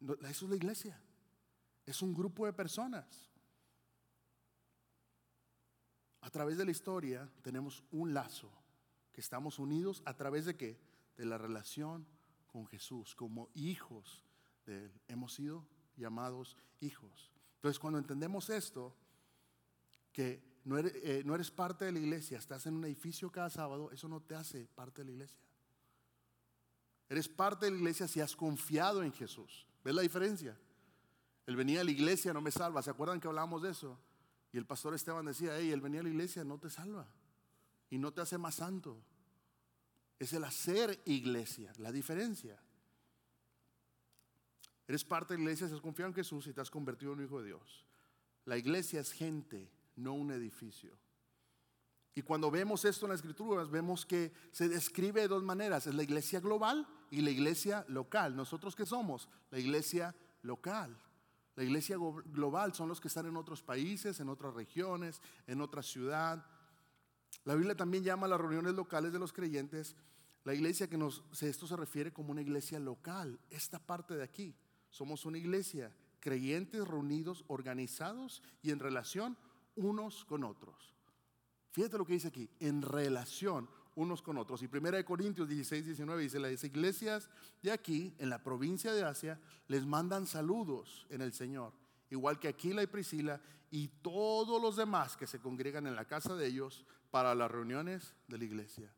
eso 0.00 0.44
es 0.44 0.50
la 0.50 0.56
iglesia. 0.56 1.00
Es 1.86 2.02
un 2.02 2.14
grupo 2.14 2.46
de 2.46 2.52
personas. 2.52 3.30
A 6.20 6.30
través 6.30 6.56
de 6.56 6.64
la 6.64 6.70
historia 6.70 7.30
tenemos 7.42 7.82
un 7.90 8.14
lazo 8.14 8.50
que 9.12 9.20
estamos 9.20 9.58
unidos 9.58 10.02
a 10.06 10.14
través 10.14 10.44
de 10.44 10.56
qué? 10.56 10.92
de 11.16 11.26
la 11.26 11.38
relación 11.38 12.06
con 12.46 12.66
Jesús, 12.66 13.14
como 13.14 13.50
hijos 13.54 14.24
de 14.66 14.84
Él. 14.84 15.00
Hemos 15.08 15.34
sido 15.34 15.66
llamados 15.96 16.56
hijos. 16.80 17.30
Entonces, 17.56 17.78
cuando 17.78 17.98
entendemos 17.98 18.50
esto, 18.50 18.96
que 20.12 20.42
no 20.64 20.78
eres, 20.78 20.92
eh, 20.96 21.22
no 21.24 21.34
eres, 21.34 21.50
parte 21.50 21.84
de 21.84 21.92
la 21.92 21.98
iglesia, 21.98 22.38
estás 22.38 22.66
en 22.66 22.74
un 22.74 22.84
edificio 22.84 23.30
cada 23.30 23.50
sábado, 23.50 23.90
eso 23.92 24.08
no 24.08 24.20
te 24.20 24.34
hace 24.34 24.66
parte 24.74 25.02
de 25.02 25.06
la 25.06 25.12
iglesia. 25.12 25.40
Eres 27.08 27.28
parte 27.28 27.66
de 27.66 27.72
la 27.72 27.78
iglesia 27.78 28.08
si 28.08 28.20
has 28.20 28.34
confiado 28.34 29.02
en 29.02 29.12
Jesús. 29.12 29.66
¿Ves 29.84 29.94
la 29.94 30.02
diferencia? 30.02 30.58
Él 31.46 31.56
venía 31.56 31.80
a 31.80 31.84
la 31.84 31.90
iglesia, 31.90 32.32
no 32.32 32.40
me 32.40 32.50
salva. 32.50 32.82
¿Se 32.82 32.90
acuerdan 32.90 33.20
que 33.20 33.28
hablábamos 33.28 33.62
de 33.62 33.70
eso? 33.70 33.98
Y 34.52 34.58
el 34.58 34.66
pastor 34.66 34.94
Esteban 34.94 35.26
decía, 35.26 35.56
hey, 35.56 35.70
él 35.70 35.80
venía 35.80 36.00
a 36.00 36.02
la 36.04 36.10
iglesia, 36.10 36.44
no 36.44 36.58
te 36.58 36.70
salva. 36.70 37.06
Y 37.90 37.98
no 37.98 38.12
te 38.12 38.20
hace 38.20 38.38
más 38.38 38.56
santo 38.56 39.02
es 40.22 40.32
el 40.34 40.44
hacer 40.44 41.02
iglesia, 41.04 41.72
la 41.78 41.90
diferencia. 41.90 42.56
Eres 44.86 45.02
parte 45.02 45.34
de 45.34 45.38
la 45.38 45.42
iglesia 45.42 45.66
si 45.66 45.74
has 45.74 45.80
confiado 45.80 46.10
en 46.10 46.14
Jesús 46.14 46.46
y 46.46 46.52
te 46.52 46.60
has 46.60 46.70
convertido 46.70 47.12
en 47.12 47.18
un 47.18 47.24
hijo 47.24 47.40
de 47.40 47.46
Dios. 47.46 47.84
La 48.44 48.56
iglesia 48.56 49.00
es 49.00 49.10
gente, 49.10 49.68
no 49.96 50.12
un 50.12 50.30
edificio. 50.30 50.96
Y 52.14 52.22
cuando 52.22 52.52
vemos 52.52 52.84
esto 52.84 53.06
en 53.06 53.10
las 53.10 53.18
escrituras, 53.18 53.68
vemos 53.68 54.06
que 54.06 54.32
se 54.52 54.68
describe 54.68 55.22
de 55.22 55.28
dos 55.28 55.42
maneras. 55.42 55.88
Es 55.88 55.94
la 55.94 56.04
iglesia 56.04 56.38
global 56.38 56.86
y 57.10 57.20
la 57.20 57.30
iglesia 57.30 57.84
local. 57.88 58.36
¿Nosotros 58.36 58.76
qué 58.76 58.86
somos? 58.86 59.28
La 59.50 59.58
iglesia 59.58 60.14
local. 60.42 60.96
La 61.54 61.64
iglesia 61.64 61.96
global 62.26 62.74
son 62.74 62.88
los 62.88 63.00
que 63.00 63.08
están 63.08 63.26
en 63.26 63.36
otros 63.36 63.62
países, 63.62 64.20
en 64.20 64.28
otras 64.28 64.54
regiones, 64.54 65.20
en 65.46 65.60
otra 65.60 65.82
ciudad. 65.82 66.46
La 67.44 67.54
Biblia 67.54 67.76
también 67.76 68.04
llama 68.04 68.26
a 68.26 68.30
las 68.30 68.40
reuniones 68.40 68.74
locales 68.74 69.12
de 69.12 69.18
los 69.18 69.32
creyentes 69.32 69.96
la 70.44 70.54
iglesia 70.54 70.88
que 70.88 70.98
nos, 70.98 71.22
esto 71.40 71.66
se 71.66 71.76
refiere 71.76 72.12
como 72.12 72.32
una 72.32 72.42
iglesia 72.42 72.80
local, 72.80 73.38
esta 73.50 73.78
parte 73.78 74.14
de 74.16 74.24
aquí. 74.24 74.56
Somos 74.90 75.24
una 75.24 75.38
iglesia, 75.38 75.94
creyentes 76.20 76.86
reunidos, 76.86 77.44
organizados 77.46 78.42
y 78.60 78.70
en 78.70 78.80
relación 78.80 79.36
unos 79.76 80.24
con 80.24 80.42
otros. 80.44 80.94
Fíjate 81.70 81.96
lo 81.96 82.04
que 82.04 82.14
dice 82.14 82.28
aquí, 82.28 82.50
en 82.58 82.82
relación 82.82 83.68
unos 83.94 84.22
con 84.22 84.38
otros. 84.38 84.62
Y 84.62 84.66
1 84.66 85.04
Corintios 85.04 85.48
16, 85.48 85.84
19 85.86 86.22
dice, 86.22 86.38
las 86.38 86.64
iglesias 86.64 87.28
de 87.62 87.72
aquí, 87.72 88.14
en 88.18 88.30
la 88.30 88.42
provincia 88.42 88.92
de 88.92 89.04
Asia, 89.04 89.40
les 89.68 89.86
mandan 89.86 90.26
saludos 90.26 91.06
en 91.10 91.20
el 91.20 91.32
Señor. 91.32 91.72
Igual 92.10 92.38
que 92.38 92.48
Aquila 92.48 92.82
y 92.82 92.86
Priscila 92.86 93.40
y 93.70 93.88
todos 93.88 94.60
los 94.60 94.76
demás 94.76 95.16
que 95.16 95.26
se 95.26 95.40
congregan 95.40 95.86
en 95.86 95.96
la 95.96 96.04
casa 96.04 96.36
de 96.36 96.46
ellos 96.46 96.84
para 97.10 97.34
las 97.34 97.50
reuniones 97.50 98.14
de 98.28 98.38
la 98.38 98.44
iglesia. 98.44 98.94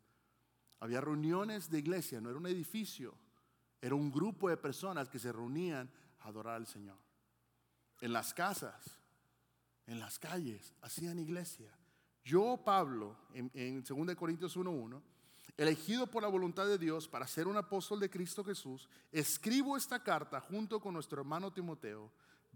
Había 0.80 1.00
reuniones 1.00 1.70
de 1.70 1.78
iglesia, 1.78 2.20
no 2.20 2.28
era 2.28 2.38
un 2.38 2.46
edificio, 2.46 3.14
era 3.80 3.94
un 3.94 4.10
grupo 4.10 4.48
de 4.48 4.56
personas 4.56 5.08
que 5.08 5.18
se 5.18 5.32
reunían 5.32 5.90
a 6.20 6.28
adorar 6.28 6.56
al 6.56 6.66
Señor. 6.66 6.98
En 8.00 8.12
las 8.12 8.34
casas, 8.34 8.98
en 9.86 10.00
las 10.00 10.18
calles, 10.18 10.74
hacían 10.82 11.18
iglesia. 11.18 11.70
Yo, 12.24 12.58
Pablo, 12.64 13.16
en, 13.32 13.50
en 13.54 13.84
2 13.84 14.16
Corintios 14.16 14.56
1.1, 14.56 15.00
elegido 15.56 16.06
por 16.06 16.22
la 16.22 16.28
voluntad 16.28 16.66
de 16.66 16.78
Dios 16.78 17.06
para 17.06 17.26
ser 17.26 17.46
un 17.46 17.56
apóstol 17.56 18.00
de 18.00 18.10
Cristo 18.10 18.42
Jesús, 18.42 18.88
escribo 19.12 19.76
esta 19.76 20.02
carta 20.02 20.40
junto 20.40 20.80
con 20.80 20.94
nuestro 20.94 21.20
hermano 21.20 21.52
Timoteo, 21.52 22.10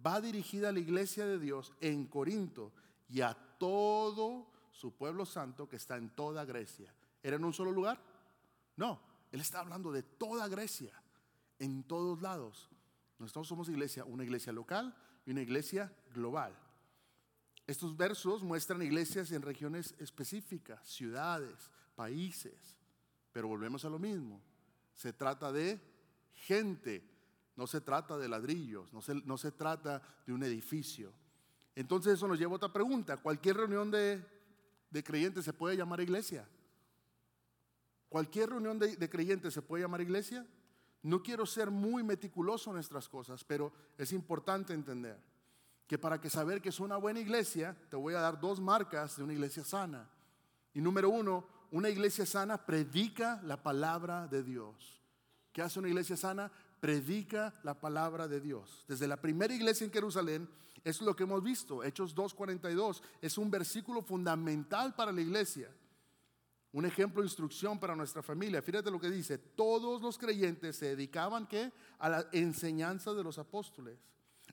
va 0.04 0.20
dirigida 0.20 0.70
a 0.70 0.72
la 0.72 0.80
iglesia 0.80 1.26
de 1.26 1.38
Dios 1.38 1.72
en 1.80 2.06
Corinto 2.06 2.72
y 3.08 3.20
a 3.20 3.34
todo 3.58 4.46
su 4.72 4.94
pueblo 4.94 5.26
santo 5.26 5.68
que 5.68 5.76
está 5.76 5.96
en 5.96 6.10
toda 6.10 6.44
Grecia. 6.44 6.94
¿Era 7.22 7.37
en 7.37 7.44
un 7.44 7.52
solo 7.52 7.72
lugar? 7.72 8.00
No, 8.76 9.00
él 9.32 9.40
está 9.40 9.60
hablando 9.60 9.92
de 9.92 10.02
toda 10.02 10.48
Grecia, 10.48 10.92
en 11.58 11.82
todos 11.82 12.22
lados. 12.22 12.70
Nosotros 13.18 13.48
somos 13.48 13.68
iglesia, 13.68 14.04
una 14.04 14.25
iglesia 14.25 14.52
local 14.52 14.94
y 15.26 15.32
una 15.32 15.42
iglesia 15.42 15.92
global. 16.14 16.56
Estos 17.68 17.94
versos 17.94 18.42
muestran 18.42 18.80
iglesias 18.80 19.30
en 19.30 19.42
regiones 19.42 19.94
específicas, 19.98 20.88
ciudades, 20.88 21.70
países, 21.94 22.78
pero 23.30 23.46
volvemos 23.46 23.84
a 23.84 23.90
lo 23.90 23.98
mismo. 23.98 24.40
Se 24.94 25.12
trata 25.12 25.52
de 25.52 25.78
gente, 26.32 27.04
no 27.56 27.66
se 27.66 27.82
trata 27.82 28.16
de 28.16 28.26
ladrillos, 28.26 28.90
no 28.94 29.02
se, 29.02 29.16
no 29.16 29.37
se 29.37 29.52
trata 29.52 30.00
de 30.26 30.32
un 30.32 30.42
edificio. 30.44 31.12
Entonces 31.75 32.14
eso 32.14 32.26
nos 32.26 32.38
lleva 32.38 32.52
a 32.52 32.56
otra 32.56 32.72
pregunta. 32.72 33.18
¿Cualquier 33.18 33.58
reunión 33.58 33.90
de, 33.90 34.25
creyentes 35.04 35.44
se 35.44 35.52
puede 35.52 35.76
llamar 35.76 36.00
iglesia? 36.00 36.48
¿Cualquier 38.08 38.48
reunión 38.48 38.78
de, 38.78 38.96
de 38.96 39.10
creyentes 39.10 39.52
se 39.52 39.60
puede 39.60 39.82
llamar 39.82 40.00
iglesia? 40.00 40.46
No 41.02 41.22
quiero 41.22 41.44
ser 41.44 41.70
muy 41.70 42.02
meticuloso 42.02 42.70
en 42.70 42.76
nuestras 42.76 43.10
cosas, 43.10 43.44
pero 43.44 43.70
es 43.98 44.12
importante 44.12 44.72
entender 44.72 45.20
que 45.88 45.99
para 45.99 46.21
que 46.21 46.30
saber 46.30 46.61
que 46.61 46.68
es 46.68 46.78
una 46.78 46.99
buena 46.99 47.18
iglesia, 47.18 47.75
te 47.88 47.97
voy 47.97 48.14
a 48.14 48.21
dar 48.21 48.38
dos 48.38 48.61
marcas 48.61 49.16
de 49.16 49.25
una 49.25 49.33
iglesia 49.33 49.64
sana. 49.64 50.09
Y 50.75 50.80
número 50.80 51.09
uno, 51.09 51.47
una 51.71 51.88
iglesia 51.88 52.26
sana 52.26 52.64
predica 52.64 53.40
la 53.42 53.62
palabra 53.62 54.28
de 54.28 54.42
Dios. 54.42 55.00
¿Qué 55.50 55.62
hace 55.62 55.78
una 55.78 55.88
iglesia 55.88 56.16
sana? 56.16 56.52
Predica 56.78 57.54
la 57.64 57.80
palabra 57.80 58.28
de 58.28 58.38
Dios. 58.38 58.85
Desde 58.87 59.09
la 59.09 59.16
primera 59.16 59.52
iglesia 59.52 59.87
en 59.87 59.90
Jerusalén, 59.90 60.49
es 60.85 61.00
lo 61.00 61.16
que 61.16 61.25
hemos 61.25 61.42
visto. 61.42 61.83
Hechos 61.83 62.14
2.42 62.14 63.00
es 63.21 63.38
un 63.38 63.50
versículo 63.50 64.02
fundamental 64.02 64.95
para 64.95 65.11
la 65.11 65.21
iglesia. 65.21 65.71
Un 66.73 66.85
ejemplo 66.85 67.23
de 67.23 67.26
instrucción 67.26 67.80
para 67.80 67.97
nuestra 67.97 68.23
familia. 68.23 68.62
Fíjate 68.62 68.90
lo 68.90 69.00
que 69.00 69.11
dice. 69.11 69.38
Todos 69.38 70.02
los 70.02 70.18
creyentes 70.18 70.76
se 70.76 70.87
dedicaban 70.87 71.47
¿qué? 71.47 71.73
a 71.99 72.09
la 72.09 72.28
enseñanza 72.33 73.14
de 73.14 73.25
los 73.25 73.38
apóstoles, 73.38 73.99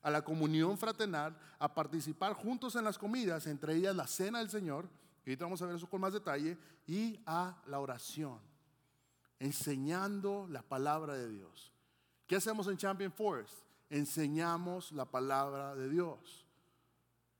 a 0.01 0.09
la 0.11 0.23
comunión 0.23 0.77
fraternal, 0.77 1.37
a 1.59 1.73
participar 1.73 2.33
juntos 2.33 2.75
en 2.75 2.83
las 2.83 2.97
comidas, 2.97 3.47
entre 3.47 3.75
ellas 3.75 3.95
la 3.95 4.07
cena 4.07 4.39
del 4.39 4.49
Señor, 4.49 4.87
y 5.25 5.29
ahorita 5.29 5.45
vamos 5.45 5.61
a 5.61 5.65
ver 5.65 5.75
eso 5.75 5.89
con 5.89 6.01
más 6.01 6.13
detalle, 6.13 6.57
y 6.87 7.19
a 7.25 7.61
la 7.67 7.79
oración, 7.79 8.39
enseñando 9.39 10.47
la 10.49 10.61
palabra 10.61 11.15
de 11.15 11.29
Dios. 11.29 11.71
¿Qué 12.27 12.35
hacemos 12.35 12.67
en 12.67 12.77
Champion 12.77 13.11
Forest? 13.11 13.53
Enseñamos 13.89 14.91
la 14.91 15.05
palabra 15.05 15.75
de 15.75 15.89
Dios. 15.89 16.45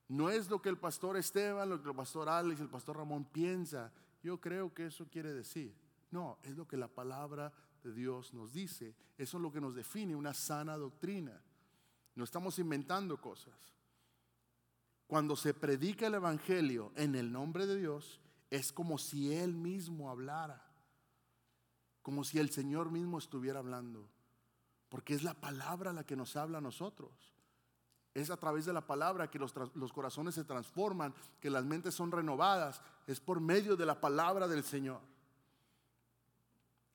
No 0.07 0.29
es 0.29 0.49
lo 0.49 0.61
que 0.61 0.69
el 0.69 0.77
pastor 0.77 1.17
Esteban, 1.17 1.69
lo 1.69 1.81
que 1.81 1.89
el 1.89 1.95
pastor 1.95 2.29
Alex, 2.29 2.61
el 2.61 2.69
pastor 2.69 2.97
Ramón 2.97 3.25
piensa 3.25 3.91
yo 4.25 4.41
creo 4.41 4.73
que 4.73 4.87
eso 4.87 5.07
quiere 5.07 5.31
decir. 5.33 5.71
No, 6.09 6.39
es 6.41 6.57
lo 6.57 6.67
que 6.67 6.77
la 6.77 6.87
palabra 6.87 7.53
de 7.83 7.93
Dios 7.93 8.33
nos 8.33 8.51
dice. 8.51 8.95
Eso 9.19 9.37
es 9.37 9.43
lo 9.43 9.51
que 9.51 9.61
nos 9.61 9.75
define 9.75 10.15
una 10.15 10.33
sana 10.33 10.75
doctrina. 10.77 11.39
No 12.15 12.23
estamos 12.23 12.57
inventando 12.59 13.19
cosas. 13.19 13.53
Cuando 15.07 15.35
se 15.35 15.53
predica 15.53 16.07
el 16.07 16.15
Evangelio 16.15 16.91
en 16.95 17.15
el 17.15 17.31
nombre 17.31 17.67
de 17.67 17.77
Dios, 17.77 18.19
es 18.49 18.71
como 18.71 18.97
si 18.97 19.33
Él 19.33 19.53
mismo 19.53 20.09
hablara, 20.09 20.65
como 22.01 22.23
si 22.23 22.39
el 22.39 22.49
Señor 22.49 22.89
mismo 22.89 23.17
estuviera 23.17 23.59
hablando, 23.59 24.09
porque 24.89 25.13
es 25.13 25.23
la 25.23 25.33
palabra 25.33 25.93
la 25.93 26.05
que 26.05 26.15
nos 26.15 26.35
habla 26.35 26.59
a 26.59 26.61
nosotros. 26.61 27.11
Es 28.13 28.29
a 28.29 28.37
través 28.37 28.65
de 28.65 28.71
la 28.71 28.87
palabra 28.87 29.29
que 29.29 29.37
los, 29.37 29.51
corazones 29.91 30.35
se 30.35 30.45
transforman, 30.45 31.13
que 31.41 31.49
las 31.49 31.65
mentes 31.65 31.93
son 31.93 32.13
renovadas. 32.13 32.81
Es 33.07 33.19
por 33.19 33.41
medio 33.41 33.75
de 33.75 33.85
la 33.85 33.99
palabra 33.99 34.47
del 34.47 34.63
Señor. 34.63 35.01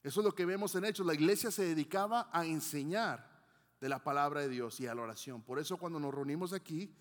Eso 0.02 0.20
es 0.20 0.24
lo 0.24 0.34
que 0.34 0.46
vemos 0.46 0.74
en 0.74 0.86
Hechos. 0.86 1.04
La 1.06 1.12
iglesia 1.12 1.50
se 1.50 1.62
dedicaba 1.62 2.30
a 2.32 2.46
enseñar 2.46 3.29
de 3.80 3.88
la 3.88 4.02
palabra 4.02 4.40
de 4.40 4.49
Dios 4.49 4.78
y 4.80 4.87
a 4.87 4.94
la 4.94 5.02
oración. 5.02 5.42
Por 5.42 5.58
eso 5.58 5.78
cuando 5.78 5.99
nos 5.99 6.14
reunimos 6.14 6.52
aquí, 6.52 6.94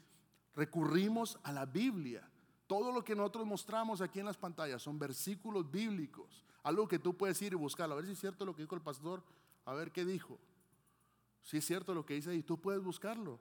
recurrimos 0.55 1.37
a 1.43 1.51
la 1.51 1.65
Biblia. 1.65 2.29
Todo 2.67 2.91
lo 2.91 3.03
que 3.03 3.15
nosotros 3.15 3.45
mostramos 3.45 4.01
aquí 4.01 4.19
en 4.19 4.25
las 4.25 4.37
pantallas 4.37 4.81
son 4.81 4.97
versículos 4.97 5.69
bíblicos. 5.69 6.45
Algo 6.63 6.87
que 6.87 6.99
tú 6.99 7.17
puedes 7.17 7.41
ir 7.41 7.53
y 7.53 7.55
buscar. 7.55 7.91
A 7.91 7.95
ver 7.95 8.05
si 8.05 8.11
es 8.11 8.19
cierto 8.19 8.45
lo 8.45 8.55
que 8.55 8.61
dijo 8.61 8.75
el 8.75 8.81
pastor. 8.81 9.23
A 9.65 9.73
ver 9.73 9.91
qué 9.91 10.05
dijo. 10.05 10.39
Si 11.41 11.57
es 11.57 11.65
cierto 11.65 11.93
lo 11.93 12.05
que 12.05 12.13
dice 12.13 12.31
ahí, 12.31 12.43
tú 12.43 12.59
puedes 12.59 12.81
buscarlo. 12.81 13.39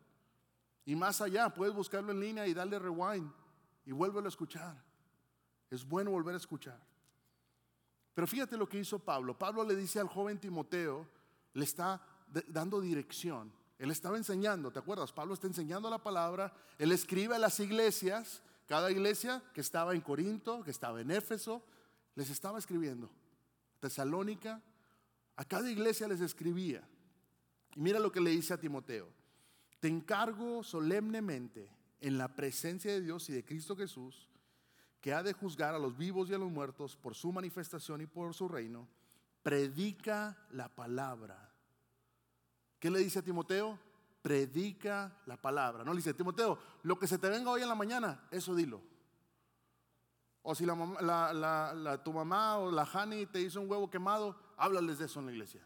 Y 0.85 0.97
más 0.97 1.21
allá, 1.21 1.52
puedes 1.52 1.75
buscarlo 1.75 2.12
en 2.12 2.21
línea 2.21 2.47
y 2.47 2.54
darle 2.54 2.78
rewind 2.78 3.30
y 3.85 3.92
vuélvelo 3.92 4.26
a 4.26 4.28
escuchar. 4.28 4.83
Es 5.71 5.87
bueno 5.87 6.11
volver 6.11 6.35
a 6.35 6.38
escuchar. 6.38 6.80
Pero 8.14 8.26
fíjate 8.26 8.57
lo 8.57 8.68
que 8.68 8.78
hizo 8.78 8.99
Pablo. 8.99 9.38
Pablo 9.38 9.62
le 9.64 9.76
dice 9.76 10.00
al 10.00 10.09
joven 10.09 10.40
Timoteo, 10.40 11.07
le 11.52 11.64
está 11.64 12.00
dando 12.49 12.80
dirección. 12.80 13.52
Él 13.78 13.90
estaba 13.90 14.16
enseñando, 14.16 14.70
¿te 14.70 14.78
acuerdas? 14.78 15.12
Pablo 15.12 15.35
está 15.35 15.47
enseñando 15.47 15.88
la 15.88 16.02
palabra. 16.02 16.52
Él 16.78 16.92
escribe 16.92 17.37
a 17.37 17.38
las 17.38 17.61
iglesias, 17.61 18.42
cada 18.66 18.90
iglesia 18.90 19.42
que 19.54 19.61
estaba 19.61 19.94
en 19.94 20.00
Corinto, 20.00 20.64
que 20.64 20.70
estaba 20.70 21.00
en 21.00 21.11
Éfeso, 21.11 21.62
les 22.14 22.30
estaba 22.30 22.58
escribiendo. 22.58 23.08
Tesalónica, 23.80 24.61
a 25.37 25.44
cada 25.44 25.70
iglesia 25.70 26.08
les 26.08 26.20
escribía. 26.20 26.82
Y 27.76 27.80
mira 27.80 28.00
lo 28.00 28.11
que 28.11 28.20
le 28.20 28.30
dice 28.30 28.54
a 28.54 28.61
Timoteo. 28.61 29.08
Te 29.78 29.87
encargo 29.87 30.64
solemnemente 30.64 31.70
en 32.00 32.18
la 32.18 32.35
presencia 32.35 32.92
de 32.92 33.00
Dios 33.00 33.28
y 33.30 33.32
de 33.32 33.44
Cristo 33.44 33.76
Jesús, 33.76 34.28
que 35.00 35.12
ha 35.12 35.23
de 35.23 35.32
juzgar 35.32 35.75
a 35.75 35.78
los 35.78 35.97
vivos 35.97 36.28
y 36.28 36.35
a 36.35 36.38
los 36.38 36.50
muertos 36.50 36.97
por 36.97 37.14
su 37.14 37.30
manifestación 37.32 38.00
y 38.00 38.06
por 38.06 38.35
su 38.35 38.49
reino, 38.49 38.88
predica 39.42 40.37
la 40.50 40.68
palabra. 40.68 41.48
¿Qué 42.78 42.90
le 42.90 43.00
dice 43.00 43.18
a 43.18 43.23
Timoteo? 43.23 43.78
Predica 44.23 45.20
la 45.26 45.37
palabra. 45.37 45.85
No 45.85 45.92
le 45.92 45.99
dice, 45.99 46.14
Timoteo, 46.14 46.58
lo 46.82 46.99
que 46.99 47.06
se 47.06 47.18
te 47.18 47.28
venga 47.28 47.50
hoy 47.50 47.62
en 47.62 47.68
la 47.68 47.75
mañana, 47.75 48.26
eso 48.30 48.54
dilo. 48.54 48.82
O 50.42 50.54
si 50.54 50.64
la, 50.64 52.00
tu 52.04 52.12
mamá 52.12 52.58
o 52.58 52.70
la 52.70 52.85
Hani 52.85 53.26
te 53.26 53.40
hizo 53.40 53.61
un 53.61 53.70
huevo 53.70 53.90
quemado, 53.90 54.38
háblales 54.56 54.99
de 54.99 55.06
eso 55.06 55.20
en 55.20 55.26
la 55.26 55.32
iglesia. 55.32 55.62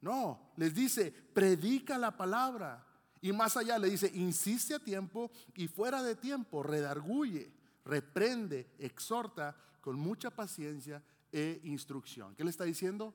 No, 0.00 0.52
les 0.56 0.74
dice, 0.74 1.10
predica 1.10 1.96
la 1.96 2.16
palabra. 2.16 2.86
Y 3.22 3.32
más 3.32 3.56
allá 3.56 3.78
le 3.78 3.88
dice, 3.88 4.10
insiste 4.12 4.74
a 4.74 4.78
tiempo 4.78 5.30
y 5.54 5.68
fuera 5.68 6.02
de 6.02 6.14
tiempo, 6.14 6.62
redarguye, 6.62 7.50
reprende, 7.84 8.74
exhorta 8.78 9.56
con 9.80 9.98
mucha 9.98 10.30
paciencia 10.30 11.02
e 11.32 11.60
instrucción. 11.64 12.34
¿Qué 12.34 12.44
le 12.44 12.50
está 12.50 12.64
diciendo? 12.64 13.14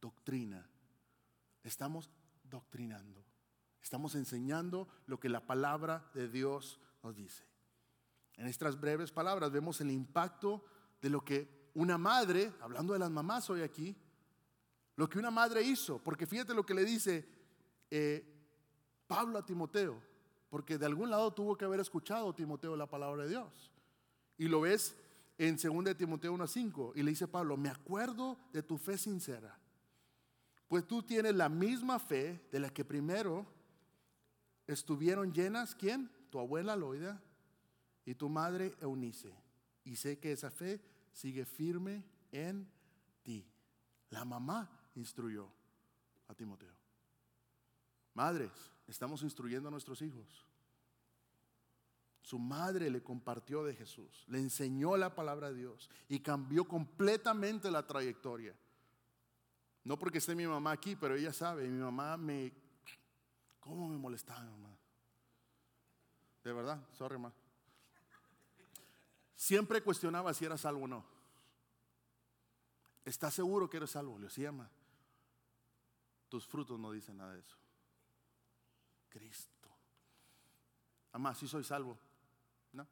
Doctrina. 0.00 0.66
Estamos 1.62 2.08
doctrinando. 2.52 3.24
Estamos 3.82 4.14
enseñando 4.14 4.86
lo 5.06 5.18
que 5.18 5.28
la 5.28 5.44
palabra 5.44 6.08
de 6.14 6.28
Dios 6.28 6.78
nos 7.02 7.16
dice. 7.16 7.44
En 8.36 8.46
estas 8.46 8.78
breves 8.78 9.10
palabras 9.10 9.50
vemos 9.50 9.80
el 9.80 9.90
impacto 9.90 10.64
de 11.00 11.10
lo 11.10 11.24
que 11.24 11.70
una 11.74 11.98
madre, 11.98 12.52
hablando 12.60 12.92
de 12.92 12.98
las 12.98 13.10
mamás 13.10 13.50
hoy 13.50 13.62
aquí, 13.62 13.96
lo 14.96 15.08
que 15.08 15.18
una 15.18 15.30
madre 15.30 15.62
hizo, 15.62 15.98
porque 15.98 16.26
fíjate 16.26 16.54
lo 16.54 16.64
que 16.64 16.74
le 16.74 16.84
dice, 16.84 17.26
eh, 17.90 18.24
Pablo 19.06 19.38
a 19.38 19.44
Timoteo, 19.44 20.00
porque 20.48 20.78
de 20.78 20.86
algún 20.86 21.10
lado 21.10 21.32
tuvo 21.32 21.56
que 21.56 21.64
haber 21.64 21.80
escuchado 21.80 22.34
Timoteo 22.34 22.76
la 22.76 22.86
palabra 22.86 23.24
de 23.24 23.30
Dios. 23.30 23.72
Y 24.38 24.48
lo 24.48 24.60
ves 24.60 24.94
en 25.38 25.56
2 25.56 25.96
Timoteo 25.96 26.34
1.5 26.34 26.92
y 26.94 27.02
le 27.02 27.10
dice 27.10 27.26
Pablo, 27.26 27.56
me 27.56 27.70
acuerdo 27.70 28.38
de 28.52 28.62
tu 28.62 28.78
fe 28.78 28.98
sincera, 28.98 29.58
pues 30.72 30.86
tú 30.86 31.02
tienes 31.02 31.34
la 31.34 31.50
misma 31.50 31.98
fe 31.98 32.48
de 32.50 32.58
la 32.58 32.70
que 32.70 32.82
primero 32.82 33.44
estuvieron 34.66 35.30
llenas, 35.30 35.74
¿quién? 35.74 36.10
Tu 36.30 36.38
abuela 36.38 36.74
Loida 36.76 37.22
y 38.06 38.14
tu 38.14 38.30
madre 38.30 38.74
Eunice. 38.80 39.34
Y 39.84 39.96
sé 39.96 40.18
que 40.18 40.32
esa 40.32 40.50
fe 40.50 40.80
sigue 41.12 41.44
firme 41.44 42.02
en 42.30 42.66
ti. 43.22 43.46
La 44.08 44.24
mamá 44.24 44.88
instruyó 44.94 45.46
a 46.26 46.34
Timoteo. 46.34 46.74
Madres, 48.14 48.72
estamos 48.86 49.22
instruyendo 49.22 49.68
a 49.68 49.72
nuestros 49.72 50.00
hijos. 50.00 50.46
Su 52.22 52.38
madre 52.38 52.88
le 52.88 53.02
compartió 53.02 53.62
de 53.62 53.74
Jesús, 53.74 54.24
le 54.26 54.38
enseñó 54.38 54.96
la 54.96 55.14
palabra 55.14 55.50
de 55.50 55.58
Dios 55.58 55.90
y 56.08 56.20
cambió 56.20 56.64
completamente 56.64 57.70
la 57.70 57.86
trayectoria. 57.86 58.56
No 59.84 59.98
porque 59.98 60.18
esté 60.18 60.34
mi 60.34 60.46
mamá 60.46 60.72
aquí, 60.72 60.94
pero 60.94 61.16
ella 61.16 61.32
sabe, 61.32 61.68
mi 61.68 61.80
mamá 61.80 62.16
me... 62.16 62.52
¿Cómo 63.60 63.88
me 63.88 63.96
molestaba, 63.96 64.42
mamá? 64.42 64.76
De 66.44 66.52
verdad, 66.52 66.80
sorry, 66.92 67.16
mamá. 67.16 67.32
Siempre 69.34 69.82
cuestionaba 69.82 70.32
si 70.34 70.44
era 70.44 70.56
salvo 70.56 70.84
o 70.84 70.88
no. 70.88 71.04
¿Estás 73.04 73.34
seguro 73.34 73.68
que 73.68 73.78
eres 73.78 73.90
salvo? 73.90 74.18
Le 74.18 74.26
decía, 74.26 74.52
mamá. 74.52 74.70
Tus 76.28 76.46
frutos 76.46 76.78
no 76.78 76.92
dicen 76.92 77.16
nada 77.16 77.34
de 77.34 77.40
eso. 77.40 77.56
Cristo. 79.08 79.68
Amá, 81.12 81.34
si 81.34 81.48
soy 81.48 81.64
salvo. 81.64 81.98
No. 82.72 82.86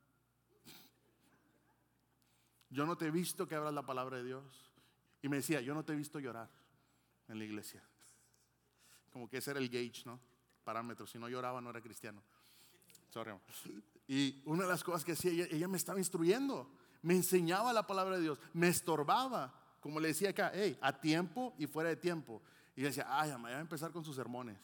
Yo 2.68 2.84
no 2.84 2.96
te 2.96 3.06
he 3.06 3.10
visto 3.10 3.46
que 3.46 3.54
abras 3.54 3.72
la 3.72 3.86
palabra 3.86 4.18
de 4.18 4.24
Dios. 4.24 4.72
Y 5.22 5.28
me 5.28 5.36
decía, 5.36 5.60
yo 5.60 5.72
no 5.72 5.84
te 5.84 5.92
he 5.92 5.96
visto 5.96 6.18
llorar 6.18 6.59
en 7.30 7.38
la 7.38 7.44
iglesia. 7.44 7.82
Como 9.12 9.28
que 9.28 9.38
ese 9.38 9.52
era 9.52 9.60
el 9.60 9.68
gauge, 9.68 10.02
¿no? 10.04 10.20
parámetros. 10.64 11.10
Si 11.10 11.18
no 11.18 11.28
lloraba, 11.28 11.60
no 11.60 11.70
era 11.70 11.80
cristiano. 11.80 12.22
Sorry. 13.08 13.32
Y 14.06 14.40
una 14.44 14.62
de 14.64 14.68
las 14.68 14.84
cosas 14.84 15.04
que 15.04 15.12
hacía, 15.12 15.32
ella, 15.32 15.46
ella 15.50 15.68
me 15.68 15.76
estaba 15.76 15.98
instruyendo, 15.98 16.70
me 17.02 17.14
enseñaba 17.14 17.72
la 17.72 17.86
palabra 17.86 18.16
de 18.16 18.22
Dios, 18.22 18.38
me 18.52 18.68
estorbaba, 18.68 19.52
como 19.80 19.98
le 19.98 20.08
decía 20.08 20.30
acá, 20.30 20.52
hey, 20.54 20.78
a 20.80 21.00
tiempo 21.00 21.54
y 21.58 21.66
fuera 21.66 21.88
de 21.88 21.96
tiempo. 21.96 22.40
Y 22.76 22.82
decía, 22.82 23.06
ay, 23.08 23.32
mamá, 23.32 23.48
ya 23.48 23.54
va 23.54 23.58
a 23.58 23.62
empezar 23.62 23.90
con 23.90 24.04
sus 24.04 24.14
sermones. 24.14 24.58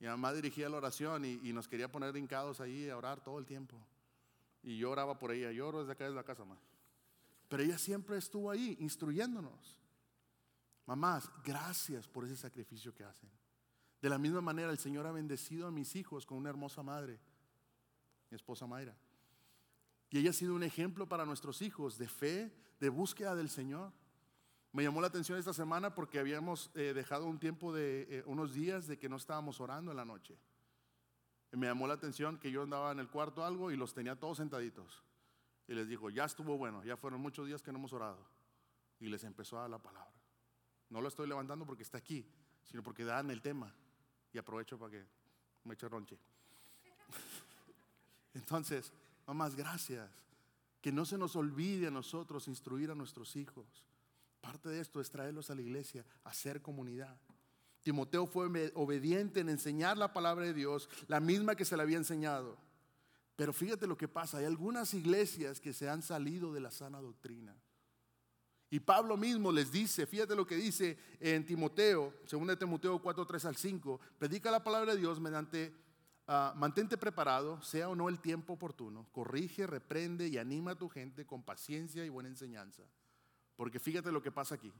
Y 0.00 0.06
mamá 0.06 0.32
dirigía 0.32 0.68
la 0.68 0.78
oración 0.78 1.24
y, 1.24 1.40
y 1.42 1.52
nos 1.52 1.68
quería 1.68 1.90
poner 1.90 2.16
hincados 2.16 2.60
ahí 2.60 2.90
a 2.90 2.96
orar 2.96 3.22
todo 3.22 3.38
el 3.38 3.46
tiempo. 3.46 3.76
Y 4.62 4.78
yo 4.78 4.90
oraba 4.90 5.18
por 5.18 5.30
ella, 5.30 5.52
yo 5.52 5.68
oro 5.68 5.80
desde 5.80 5.92
acá 5.92 6.04
desde 6.04 6.16
la 6.16 6.24
casa, 6.24 6.44
mamá. 6.44 6.60
Pero 7.48 7.62
ella 7.62 7.78
siempre 7.78 8.16
estuvo 8.16 8.50
ahí 8.50 8.76
instruyéndonos. 8.80 9.78
Mamás, 10.86 11.30
gracias 11.42 12.06
por 12.06 12.24
ese 12.24 12.36
sacrificio 12.36 12.94
que 12.94 13.04
hacen. 13.04 13.30
De 14.00 14.10
la 14.10 14.18
misma 14.18 14.42
manera, 14.42 14.70
el 14.70 14.78
Señor 14.78 15.06
ha 15.06 15.12
bendecido 15.12 15.66
a 15.66 15.70
mis 15.70 15.96
hijos 15.96 16.26
con 16.26 16.36
una 16.36 16.50
hermosa 16.50 16.82
madre, 16.82 17.18
mi 18.30 18.36
esposa 18.36 18.66
Mayra. 18.66 18.94
Y 20.10 20.18
ella 20.18 20.30
ha 20.30 20.34
sido 20.34 20.54
un 20.54 20.62
ejemplo 20.62 21.08
para 21.08 21.24
nuestros 21.24 21.62
hijos 21.62 21.96
de 21.96 22.06
fe, 22.06 22.54
de 22.80 22.88
búsqueda 22.90 23.34
del 23.34 23.48
Señor. 23.48 23.92
Me 24.72 24.82
llamó 24.82 25.00
la 25.00 25.06
atención 25.06 25.38
esta 25.38 25.54
semana 25.54 25.94
porque 25.94 26.18
habíamos 26.18 26.70
eh, 26.74 26.92
dejado 26.94 27.26
un 27.26 27.38
tiempo 27.38 27.72
de 27.72 28.06
eh, 28.10 28.22
unos 28.26 28.52
días 28.52 28.86
de 28.86 28.98
que 28.98 29.08
no 29.08 29.16
estábamos 29.16 29.60
orando 29.60 29.90
en 29.90 29.96
la 29.96 30.04
noche. 30.04 30.38
Y 31.52 31.56
me 31.56 31.66
llamó 31.66 31.86
la 31.86 31.94
atención 31.94 32.38
que 32.38 32.50
yo 32.50 32.62
andaba 32.62 32.92
en 32.92 32.98
el 32.98 33.08
cuarto 33.08 33.44
algo 33.44 33.70
y 33.70 33.76
los 33.76 33.94
tenía 33.94 34.16
todos 34.16 34.36
sentaditos. 34.36 35.02
Y 35.66 35.74
les 35.74 35.88
dijo, 35.88 36.10
ya 36.10 36.26
estuvo 36.26 36.58
bueno, 36.58 36.84
ya 36.84 36.96
fueron 36.96 37.20
muchos 37.20 37.46
días 37.46 37.62
que 37.62 37.72
no 37.72 37.78
hemos 37.78 37.92
orado. 37.92 38.24
Y 39.00 39.06
les 39.06 39.24
empezó 39.24 39.56
a 39.56 39.62
dar 39.62 39.70
la 39.70 39.78
palabra. 39.78 40.13
No 40.90 41.00
lo 41.00 41.08
estoy 41.08 41.26
levantando 41.28 41.66
porque 41.66 41.82
está 41.82 41.98
aquí, 41.98 42.26
sino 42.64 42.82
porque 42.82 43.04
dan 43.04 43.30
el 43.30 43.42
tema. 43.42 43.74
Y 44.32 44.38
aprovecho 44.38 44.78
para 44.78 44.92
que 44.92 45.04
me 45.64 45.74
eche 45.74 45.88
ronche. 45.88 46.18
Entonces, 48.34 48.92
mamás, 49.26 49.54
gracias. 49.54 50.10
Que 50.80 50.92
no 50.92 51.04
se 51.04 51.16
nos 51.16 51.36
olvide 51.36 51.86
a 51.86 51.90
nosotros 51.90 52.48
instruir 52.48 52.90
a 52.90 52.94
nuestros 52.94 53.36
hijos. 53.36 53.84
Parte 54.40 54.68
de 54.68 54.80
esto 54.80 55.00
es 55.00 55.10
traerlos 55.10 55.50
a 55.50 55.54
la 55.54 55.62
iglesia, 55.62 56.04
hacer 56.24 56.60
comunidad. 56.60 57.16
Timoteo 57.82 58.26
fue 58.26 58.72
obediente 58.74 59.40
en 59.40 59.48
enseñar 59.48 59.96
la 59.96 60.12
palabra 60.12 60.44
de 60.44 60.54
Dios, 60.54 60.88
la 61.06 61.20
misma 61.20 61.54
que 61.54 61.64
se 61.64 61.76
le 61.76 61.82
había 61.82 61.98
enseñado. 61.98 62.58
Pero 63.36 63.52
fíjate 63.52 63.86
lo 63.86 63.96
que 63.96 64.08
pasa, 64.08 64.38
hay 64.38 64.44
algunas 64.44 64.94
iglesias 64.94 65.60
que 65.60 65.72
se 65.72 65.88
han 65.88 66.02
salido 66.02 66.52
de 66.52 66.60
la 66.60 66.70
sana 66.70 67.00
doctrina. 67.00 67.54
Y 68.74 68.80
Pablo 68.80 69.16
mismo 69.16 69.52
les 69.52 69.70
dice, 69.70 70.04
fíjate 70.04 70.34
lo 70.34 70.44
que 70.44 70.56
dice 70.56 70.98
en 71.20 71.46
Timoteo, 71.46 72.12
2 72.28 72.58
Timoteo 72.58 73.00
4, 73.00 73.24
3 73.24 73.44
al 73.44 73.54
5, 73.54 74.00
predica 74.18 74.50
la 74.50 74.64
palabra 74.64 74.94
de 74.94 75.00
Dios 75.00 75.20
mediante, 75.20 75.72
uh, 76.26 76.58
mantente 76.58 76.98
preparado, 76.98 77.62
sea 77.62 77.88
o 77.88 77.94
no 77.94 78.08
el 78.08 78.18
tiempo 78.18 78.54
oportuno, 78.54 79.06
corrige, 79.12 79.68
reprende 79.68 80.26
y 80.26 80.38
anima 80.38 80.72
a 80.72 80.74
tu 80.74 80.88
gente 80.88 81.24
con 81.24 81.44
paciencia 81.44 82.04
y 82.04 82.08
buena 82.08 82.28
enseñanza. 82.28 82.82
Porque 83.54 83.78
fíjate 83.78 84.10
lo 84.10 84.20
que 84.20 84.32
pasa 84.32 84.56
aquí, 84.56 84.72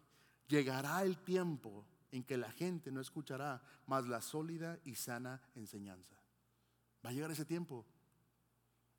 llegará 0.48 1.04
el 1.04 1.16
tiempo 1.18 1.86
en 2.10 2.24
que 2.24 2.36
la 2.36 2.50
gente 2.50 2.90
no 2.90 3.00
escuchará 3.00 3.62
más 3.86 4.08
la 4.08 4.22
sólida 4.22 4.76
y 4.84 4.96
sana 4.96 5.40
enseñanza. 5.54 6.16
Va 7.06 7.10
a 7.10 7.12
llegar 7.12 7.30
ese 7.30 7.44
tiempo. 7.44 7.86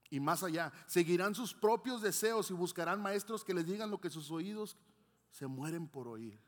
Y 0.10 0.20
más 0.20 0.44
allá, 0.44 0.72
seguirán 0.86 1.34
sus 1.34 1.54
propios 1.54 2.02
deseos 2.02 2.50
y 2.52 2.54
buscarán 2.54 3.02
maestros 3.02 3.44
que 3.44 3.54
les 3.54 3.66
digan 3.66 3.90
lo 3.90 4.00
que 4.00 4.10
sus 4.10 4.32
oídos 4.32 4.78
se 5.32 5.48
mueren 5.48 5.88
por 5.88 6.08
oír. 6.08 6.40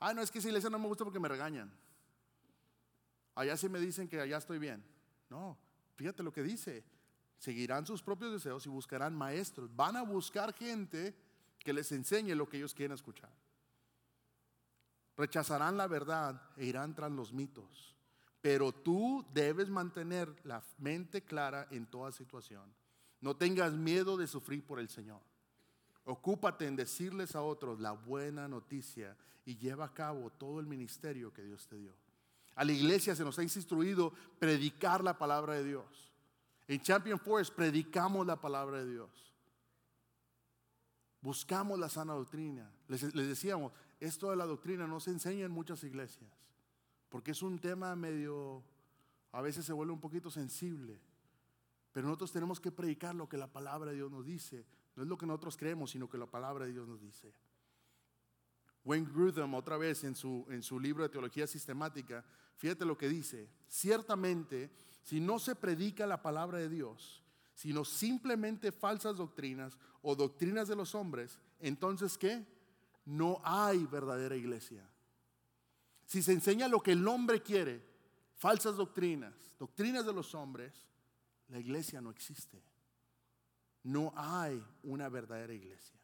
Ah, 0.00 0.12
no, 0.12 0.20
es 0.20 0.30
que 0.30 0.40
esa 0.40 0.48
iglesia 0.48 0.68
no 0.68 0.78
me 0.78 0.88
gusta 0.88 1.04
porque 1.04 1.20
me 1.20 1.28
regañan. 1.28 1.72
Allá 3.34 3.56
sí 3.56 3.68
me 3.68 3.80
dicen 3.80 4.08
que 4.08 4.20
allá 4.20 4.36
estoy 4.36 4.58
bien. 4.58 4.84
No, 5.30 5.56
fíjate 5.94 6.22
lo 6.22 6.32
que 6.32 6.42
dice. 6.42 6.84
Seguirán 7.38 7.86
sus 7.86 8.02
propios 8.02 8.32
deseos 8.32 8.66
y 8.66 8.68
buscarán 8.68 9.14
maestros. 9.14 9.74
Van 9.74 9.96
a 9.96 10.02
buscar 10.02 10.52
gente 10.52 11.16
que 11.58 11.72
les 11.72 11.90
enseñe 11.92 12.34
lo 12.34 12.48
que 12.48 12.56
ellos 12.56 12.74
quieren 12.74 12.94
escuchar. 12.94 13.32
Rechazarán 15.16 15.76
la 15.76 15.86
verdad 15.86 16.42
e 16.56 16.66
irán 16.66 16.94
tras 16.94 17.10
los 17.10 17.32
mitos. 17.32 17.96
Pero 18.42 18.72
tú 18.72 19.24
debes 19.32 19.70
mantener 19.70 20.28
la 20.42 20.62
mente 20.78 21.22
clara 21.22 21.68
en 21.70 21.86
toda 21.86 22.10
situación. 22.10 22.64
No 23.20 23.36
tengas 23.36 23.72
miedo 23.72 24.16
de 24.16 24.26
sufrir 24.26 24.66
por 24.66 24.80
el 24.80 24.88
Señor. 24.88 25.20
Ocúpate 26.04 26.66
en 26.66 26.74
decirles 26.74 27.36
a 27.36 27.42
otros 27.42 27.78
la 27.78 27.92
buena 27.92 28.48
noticia 28.48 29.16
y 29.44 29.56
lleva 29.56 29.84
a 29.84 29.94
cabo 29.94 30.30
todo 30.30 30.58
el 30.58 30.66
ministerio 30.66 31.32
que 31.32 31.44
Dios 31.44 31.68
te 31.68 31.76
dio. 31.76 31.94
A 32.56 32.64
la 32.64 32.72
iglesia 32.72 33.14
se 33.14 33.24
nos 33.24 33.38
ha 33.38 33.44
instruido 33.44 34.12
predicar 34.40 35.04
la 35.04 35.16
palabra 35.16 35.54
de 35.54 35.64
Dios. 35.64 36.12
En 36.66 36.80
Champion 36.80 37.20
Forest 37.20 37.54
predicamos 37.54 38.26
la 38.26 38.40
palabra 38.40 38.78
de 38.78 38.90
Dios. 38.90 39.32
Buscamos 41.20 41.78
la 41.78 41.88
sana 41.88 42.14
doctrina. 42.14 42.68
Les, 42.88 43.14
les 43.14 43.28
decíamos, 43.28 43.72
esto 44.00 44.30
de 44.30 44.36
la 44.36 44.46
doctrina 44.46 44.88
no 44.88 44.98
se 44.98 45.10
enseña 45.10 45.44
en 45.44 45.52
muchas 45.52 45.84
iglesias 45.84 46.28
porque 47.12 47.32
es 47.32 47.42
un 47.42 47.58
tema 47.58 47.94
medio, 47.94 48.64
a 49.32 49.42
veces 49.42 49.66
se 49.66 49.74
vuelve 49.74 49.92
un 49.92 50.00
poquito 50.00 50.30
sensible. 50.30 50.98
Pero 51.92 52.06
nosotros 52.06 52.32
tenemos 52.32 52.58
que 52.58 52.72
predicar 52.72 53.14
lo 53.14 53.28
que 53.28 53.36
la 53.36 53.52
palabra 53.52 53.90
de 53.90 53.98
Dios 53.98 54.10
nos 54.10 54.24
dice. 54.24 54.64
No 54.96 55.02
es 55.02 55.08
lo 55.10 55.18
que 55.18 55.26
nosotros 55.26 55.58
creemos, 55.58 55.90
sino 55.90 56.08
que 56.08 56.16
la 56.16 56.24
palabra 56.24 56.64
de 56.64 56.72
Dios 56.72 56.88
nos 56.88 57.02
dice. 57.02 57.34
Wayne 58.82 59.10
Grudem, 59.12 59.52
otra 59.52 59.76
vez 59.76 60.04
en 60.04 60.14
su, 60.14 60.46
en 60.48 60.62
su 60.62 60.80
libro 60.80 61.02
de 61.02 61.10
Teología 61.10 61.46
Sistemática, 61.46 62.24
fíjate 62.56 62.86
lo 62.86 62.96
que 62.96 63.10
dice. 63.10 63.46
Ciertamente, 63.68 64.70
si 65.02 65.20
no 65.20 65.38
se 65.38 65.54
predica 65.54 66.06
la 66.06 66.22
palabra 66.22 66.60
de 66.60 66.70
Dios, 66.70 67.22
sino 67.54 67.84
simplemente 67.84 68.72
falsas 68.72 69.18
doctrinas 69.18 69.76
o 70.00 70.16
doctrinas 70.16 70.66
de 70.66 70.76
los 70.76 70.94
hombres, 70.94 71.38
entonces 71.60 72.16
¿qué? 72.16 72.46
No 73.04 73.42
hay 73.44 73.84
verdadera 73.84 74.34
iglesia. 74.34 74.88
Si 76.12 76.22
se 76.22 76.32
enseña 76.32 76.68
lo 76.68 76.82
que 76.82 76.92
el 76.92 77.08
hombre 77.08 77.40
quiere, 77.40 77.82
falsas 78.34 78.76
doctrinas, 78.76 79.32
doctrinas 79.58 80.04
de 80.04 80.12
los 80.12 80.34
hombres, 80.34 80.74
la 81.48 81.58
iglesia 81.58 82.02
no 82.02 82.10
existe. 82.10 82.62
No 83.84 84.12
hay 84.14 84.62
una 84.82 85.08
verdadera 85.08 85.54
iglesia. 85.54 85.98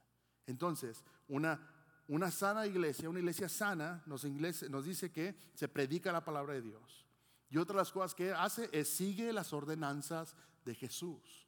Entonces, 0.47 1.05
una, 1.29 1.61
una 2.07 2.31
sana 2.31 2.67
iglesia, 2.67 3.11
una 3.11 3.19
iglesia 3.19 3.51
sana, 3.51 4.03
nos, 4.07 4.25
nos 4.71 4.85
dice 4.87 5.13
que 5.13 5.37
se 5.53 5.69
predica 5.69 6.11
la 6.11 6.25
palabra 6.25 6.55
de 6.55 6.63
Dios. 6.63 7.05
Y 7.51 7.59
otra 7.59 7.75
de 7.75 7.83
las 7.83 7.93
cosas 7.93 8.15
que 8.15 8.33
hace 8.33 8.71
es 8.73 8.89
sigue 8.89 9.31
las 9.31 9.53
ordenanzas 9.53 10.35
de 10.65 10.75
Jesús. 10.75 11.47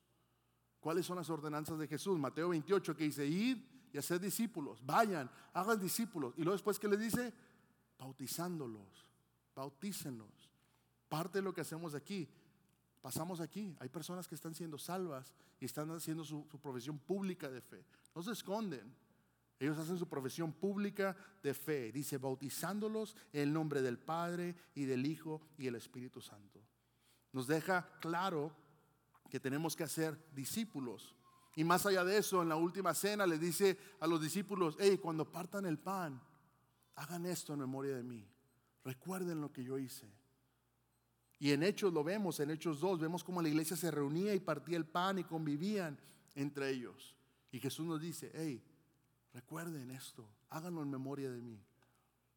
¿Cuáles 0.81 1.07
son 1.07 1.17
las 1.17 1.31
ordenanzas 1.31 1.79
de 1.79 1.89
Jesús? 1.89 2.19
Mateo 2.19 2.51
28 2.51 2.95
que 2.95 3.05
dice, 3.05 3.27
id 3.27 3.57
y 3.91 3.97
hacer 3.97 4.21
discípulos, 4.21 4.85
vayan, 4.85 5.31
hagan 5.55 5.81
discípulos. 5.81 6.35
Y 6.37 6.43
luego 6.43 6.53
después 6.53 6.79
que 6.79 6.89
le 6.89 6.99
dice, 6.99 7.33
bautizándolos, 8.01 9.07
bautícenlos. 9.55 10.51
Parte 11.09 11.39
de 11.39 11.43
lo 11.43 11.53
que 11.53 11.61
hacemos 11.61 11.95
aquí, 11.95 12.27
pasamos 13.03 13.41
aquí. 13.41 13.77
Hay 13.79 13.91
personas 13.91 14.27
que 14.27 14.35
están 14.35 14.55
siendo 14.55 14.79
salvas 14.79 15.35
y 15.61 15.67
están 15.67 15.91
haciendo 15.91 16.25
su, 16.25 16.47
profesión 16.63 16.99
pública 16.99 17.51
de 17.51 17.61
fe. 17.61 17.85
No 18.15 18.23
se 18.23 18.33
esconden. 18.33 18.97
Ellos 19.59 19.77
hacen 19.77 19.99
su 19.99 20.09
profesión 20.09 20.53
pública 20.53 21.15
de 21.43 21.53
fe. 21.53 21.93
Dice, 21.93 22.17
bautizándolos 22.17 23.15
en 23.35 23.43
el 23.43 23.53
nombre 23.53 23.83
del 23.83 23.99
Padre 23.99 24.57
y 24.75 24.87
del 24.87 25.05
Hijo 25.05 25.43
y 25.59 25.67
el 25.67 25.75
Espíritu 25.75 26.23
Santo. 26.23 26.63
Nos 27.33 27.47
deja 27.47 27.87
claro 28.01 28.51
que 29.29 29.39
tenemos 29.39 29.77
que 29.77 29.85
hacer 29.85 30.19
discípulos. 30.33 31.15
Y 31.55 31.65
más 31.65 31.85
allá 31.85 32.05
de 32.05 32.17
eso, 32.17 32.41
en 32.41 32.49
la 32.49 32.57
última 32.57 32.95
cena 32.95 33.27
le 33.27 33.39
dice 33.39 33.77
a 34.01 34.07
los 34.07 34.23
discípulos, 34.23 34.77
hey, 34.81 34.99
cuando 34.99 35.31
partan 35.31 35.67
el 35.67 35.79
pan, 35.79 36.23
hagan 37.01 37.25
esto 37.25 37.55
en 37.55 37.61
memoria 37.61 37.97
de 37.97 38.03
mí. 38.03 38.27
Recuerden 38.85 39.41
lo 39.41 39.51
que 39.51 39.65
yo 39.65 39.79
hice. 39.79 40.07
Y 41.39 41.53
en 41.53 41.63
Hechos 41.63 41.93
lo 41.93 42.05
vemos, 42.05 42.39
en 42.41 42.51
Hechos 42.51 42.79
2, 42.81 43.01
vemos 43.01 43.25
cómo 43.25 43.41
la 43.41 43.49
iglesia 43.49 43.75
se 43.75 43.91
reunía 43.91 44.35
y 44.35 44.41
partía 44.41 44.77
el 44.77 44.85
pan 44.85 45.19
y 45.19 45.25
convivían 45.25 45.99
entre 46.35 46.69
ellos. 46.71 47.17
Y 47.51 47.59
Jesús 47.59 47.87
nos 47.87 48.01
dice, 48.01 48.31
hey, 48.35 48.63
recuerden 49.33 49.91
esto, 49.91 50.29
háganlo 50.51 50.83
en 50.83 50.91
memoria 50.91 51.31
de 51.31 51.41
mí. 51.41 51.59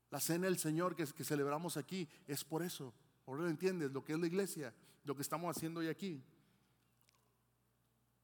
La 0.10 0.21
cena 0.21 0.45
del 0.45 0.58
Señor 0.58 0.95
que, 0.95 1.06
celebramos 1.06 1.76
aquí 1.76 2.08
es 2.26 2.45
por 2.45 2.63
eso. 2.63 2.93
Ahora 3.28 3.43
lo 3.43 3.49
entiendes, 3.49 3.91
lo 3.91 4.06
que 4.06 4.13
es 4.13 4.19
la 4.19 4.28
iglesia, 4.28 4.73
lo 5.04 5.15
que 5.15 5.23
estamos 5.23 5.56
haciendo 5.56 5.82
hoy 5.82 5.89
aquí. 5.89 6.23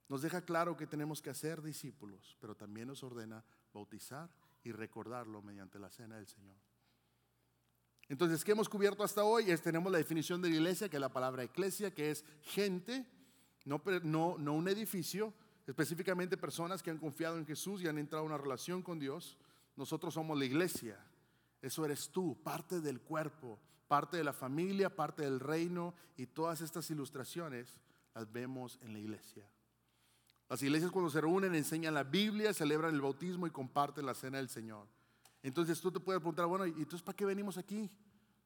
Nos 0.08 0.22
deja 0.22 0.42
claro 0.42 0.78
que 0.78 0.88
tenemos 0.88 1.22
que 1.22 1.30
hacer 1.30 1.62
discípulos, 1.62 2.38
pero 2.40 2.56
también 2.56 2.88
nos 2.88 3.04
ordena 3.04 3.44
bautizar 3.74 4.30
y 4.64 4.72
recordarlo 4.72 5.42
mediante 5.42 5.80
la 5.80 5.90
cena 5.90 6.18
del 6.18 6.28
Señor. 6.28 6.56
Entonces, 8.08 8.44
¿qué 8.44 8.52
hemos 8.54 8.68
cubierto 8.68 9.04
hasta 9.04 9.24
hoy? 9.24 9.52
Es, 9.52 9.62
tenemos 9.62 9.92
la 9.92 10.00
definición 10.00 10.42
de 10.42 10.50
iglesia, 10.50 10.90
que 10.90 10.98
es 10.98 11.02
la 11.02 11.14
palabra 11.14 11.44
iglesia, 11.44 11.94
que 11.94 12.12
es 12.12 12.26
gente, 12.42 13.06
no, 13.66 13.82
no, 14.04 14.38
no 14.38 14.54
un 14.54 14.68
edificio, 14.68 15.34
específicamente 15.68 16.38
personas 16.38 16.82
que 16.82 16.90
han 16.90 16.98
confiado 16.98 17.38
en 17.38 17.46
Jesús 17.46 17.84
y 17.84 17.88
han 17.88 18.00
entrado 18.00 18.26
en 18.26 18.32
una 18.32 18.42
relación 18.42 18.82
con 18.82 19.00
Dios. 19.00 19.38
Nosotros 19.76 20.16
somos 20.16 20.38
la 20.38 20.46
iglesia. 20.46 21.00
Eso 21.62 21.86
eres 21.86 22.10
tú, 22.10 22.42
parte 22.42 22.82
del 22.82 23.02
cuerpo 23.02 23.60
parte 23.90 24.18
de 24.18 24.24
la 24.24 24.34
familia, 24.34 24.96
parte 24.96 25.24
del 25.24 25.40
reino 25.40 25.96
y 26.16 26.28
todas 26.28 26.62
estas 26.62 26.90
ilustraciones 26.92 27.82
las 28.14 28.32
vemos 28.32 28.78
en 28.84 28.94
la 28.94 29.00
iglesia. 29.00 29.50
Las 30.50 30.64
iglesias 30.64 30.92
cuando 30.92 31.12
se 31.12 31.22
reúnen 31.22 31.54
enseñan 31.54 31.94
la 31.94 32.04
Biblia, 32.04 32.54
celebran 32.54 32.96
el 32.96 33.02
bautismo 33.02 33.46
y 33.46 33.52
comparten 33.52 34.06
la 34.06 34.16
cena 34.16 34.40
del 34.40 34.50
Señor. 34.50 34.88
Entonces 35.44 35.80
tú 35.80 35.92
te 35.92 36.00
puedes 36.00 36.20
preguntar, 36.20 36.48
bueno, 36.48 36.66
¿y 36.66 36.72
entonces 36.72 37.04
para 37.04 37.16
qué 37.16 37.24
venimos 37.24 37.58
aquí? 37.58 37.90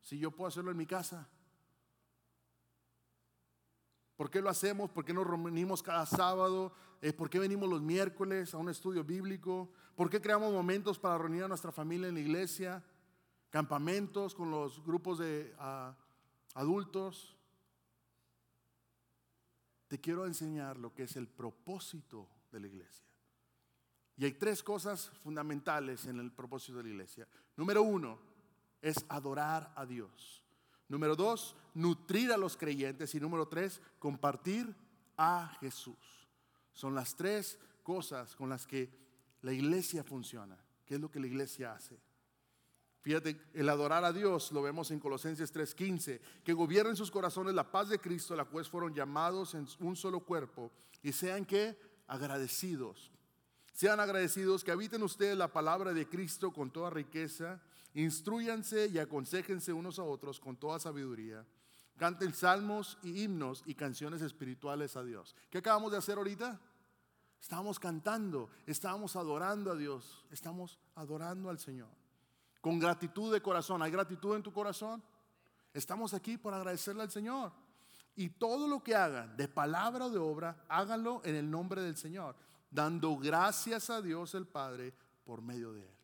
Si 0.02 0.20
yo 0.20 0.30
puedo 0.30 0.50
hacerlo 0.50 0.70
en 0.72 0.78
mi 0.78 0.86
casa. 0.86 1.30
¿Por 4.18 4.30
qué 4.30 4.42
lo 4.42 4.50
hacemos? 4.50 4.92
¿Por 4.92 5.06
qué 5.06 5.14
nos 5.14 5.26
reunimos 5.26 5.82
cada 5.82 6.06
sábado? 6.06 6.74
Eh, 7.02 7.14
¿Por 7.14 7.30
qué 7.30 7.40
venimos 7.40 7.70
los 7.70 7.82
miércoles 7.82 8.54
a 8.54 8.58
un 8.58 8.70
estudio 8.70 9.04
bíblico? 9.04 9.72
¿Por 9.96 10.10
qué 10.10 10.22
creamos 10.22 10.52
momentos 10.52 11.00
para 11.00 11.18
reunir 11.18 11.44
a 11.44 11.48
nuestra 11.48 11.72
familia 11.72 12.10
en 12.10 12.16
la 12.16 12.20
iglesia? 12.20 12.84
Campamentos 13.50 14.36
con 14.36 14.52
los 14.52 14.84
grupos 14.84 15.20
de 15.20 15.56
ah, 15.58 15.96
adultos. 16.54 17.38
Te 19.94 20.02
quiero 20.02 20.26
enseñar 20.26 20.80
lo 20.80 20.92
que 20.92 21.04
es 21.04 21.16
el 21.18 21.28
propósito 21.28 22.28
de 22.52 22.60
la 22.60 22.66
iglesia. 22.66 23.06
Y 24.18 24.26
hay 24.26 24.32
tres 24.32 24.64
cosas 24.64 25.12
fundamentales 25.22 26.08
en 26.08 26.20
el 26.20 26.32
propósito 26.32 26.80
de 26.80 26.86
la 26.86 26.90
iglesia. 26.90 27.28
Número 27.56 27.84
uno 27.84 28.18
es 28.82 29.06
adorar 29.08 29.72
a 29.76 29.86
Dios. 29.86 30.44
Número 30.90 31.16
dos, 31.16 31.56
nutrir 31.76 32.32
a 32.32 32.38
los 32.38 32.58
creyentes. 32.58 33.14
Y 33.14 33.20
número 33.20 33.48
tres, 33.48 33.80
compartir 34.00 34.76
a 35.16 35.56
Jesús. 35.60 36.28
Son 36.72 36.96
las 36.96 37.16
tres 37.16 37.60
cosas 37.84 38.36
con 38.36 38.50
las 38.50 38.66
que 38.66 38.90
la 39.44 39.54
iglesia 39.54 40.04
funciona. 40.04 40.58
¿Qué 40.88 40.96
es 40.96 41.02
lo 41.02 41.12
que 41.12 41.20
la 41.20 41.28
iglesia 41.28 41.72
hace? 41.72 42.00
Fíjate, 43.04 43.38
el 43.54 43.68
adorar 43.68 44.06
a 44.06 44.14
Dios 44.14 44.54
lo 44.54 44.62
vemos 44.62 44.90
en 44.90 45.00
Colosenses 45.00 45.52
3:15, 45.52 46.22
que 46.42 46.54
gobiernen 46.54 46.96
sus 46.96 47.12
corazones 47.12 47.54
la 47.54 47.70
paz 47.70 47.90
de 47.90 48.00
Cristo, 48.00 48.34
la 48.34 48.46
cual 48.46 48.64
fueron 48.64 48.96
llamados 48.96 49.56
en 49.56 49.68
un 49.82 49.98
solo 49.98 50.22
cuerpo, 50.22 50.72
y 51.02 51.12
sean 51.12 51.46
que 51.46 51.78
agradecidos. 52.08 53.12
Sean 53.74 54.00
agradecidos, 54.00 54.64
que 54.64 54.72
habiten 54.72 55.04
ustedes 55.04 55.38
la 55.38 55.52
palabra 55.52 55.92
de 55.92 56.08
Cristo 56.08 56.54
con 56.54 56.72
toda 56.72 56.92
riqueza, 56.92 57.62
instruyanse 57.94 58.88
y 58.88 58.98
aconsejense 59.00 59.74
unos 59.74 60.00
a 60.00 60.04
otros 60.04 60.40
con 60.40 60.56
toda 60.56 60.80
sabiduría. 60.80 61.46
Canten 61.98 62.34
salmos 62.34 62.98
y 63.04 63.22
himnos 63.22 63.64
y 63.66 63.76
canciones 63.76 64.22
espirituales 64.22 64.96
a 64.96 65.04
Dios. 65.04 65.36
¿Qué 65.50 65.58
acabamos 65.58 65.92
de 65.92 65.98
hacer 65.98 66.18
ahorita? 66.18 66.58
Estamos 67.42 67.80
cantando, 67.80 68.50
estamos 68.66 69.18
adorando 69.18 69.74
a 69.74 69.76
Dios, 69.76 70.24
estamos 70.32 70.80
adorando 70.96 71.50
al 71.50 71.60
Señor. 71.60 72.03
Con 72.64 72.80
gratitud 72.80 73.32
de 73.32 73.42
corazón. 73.42 73.84
¿Hay 73.84 73.92
gratitud 73.92 74.36
en 74.36 74.42
tu 74.42 74.52
corazón? 74.52 75.04
Estamos 75.76 76.16
aquí 76.16 76.40
por 76.40 76.56
agradecerle 76.56 77.04
al 77.04 77.12
Señor. 77.12 77.52
Y 78.16 78.30
todo 78.30 78.68
lo 78.68 78.82
que 78.82 78.96
hagan, 78.96 79.36
de 79.36 79.48
palabra 79.48 80.06
o 80.06 80.10
de 80.10 80.18
obra, 80.18 80.64
háganlo 80.68 81.22
en 81.26 81.36
el 81.36 81.52
nombre 81.52 81.82
del 81.82 81.98
Señor 81.98 82.36
dando 82.74 83.16
gracias 83.18 83.90
a 83.90 84.02
Dios 84.02 84.34
el 84.34 84.48
Padre 84.48 84.94
por 85.24 85.42
medio 85.42 85.74
de 85.74 85.82
Él. 85.82 85.96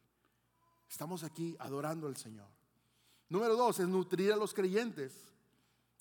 Estamos 0.88 1.24
aquí 1.24 1.56
adorando 1.60 2.08
al 2.08 2.16
Señor. 2.16 2.48
Número 3.28 3.56
dos 3.56 3.80
es 3.80 3.88
nutrir 3.88 4.32
a 4.32 4.36
los 4.36 4.54
creyentes. 4.54 5.14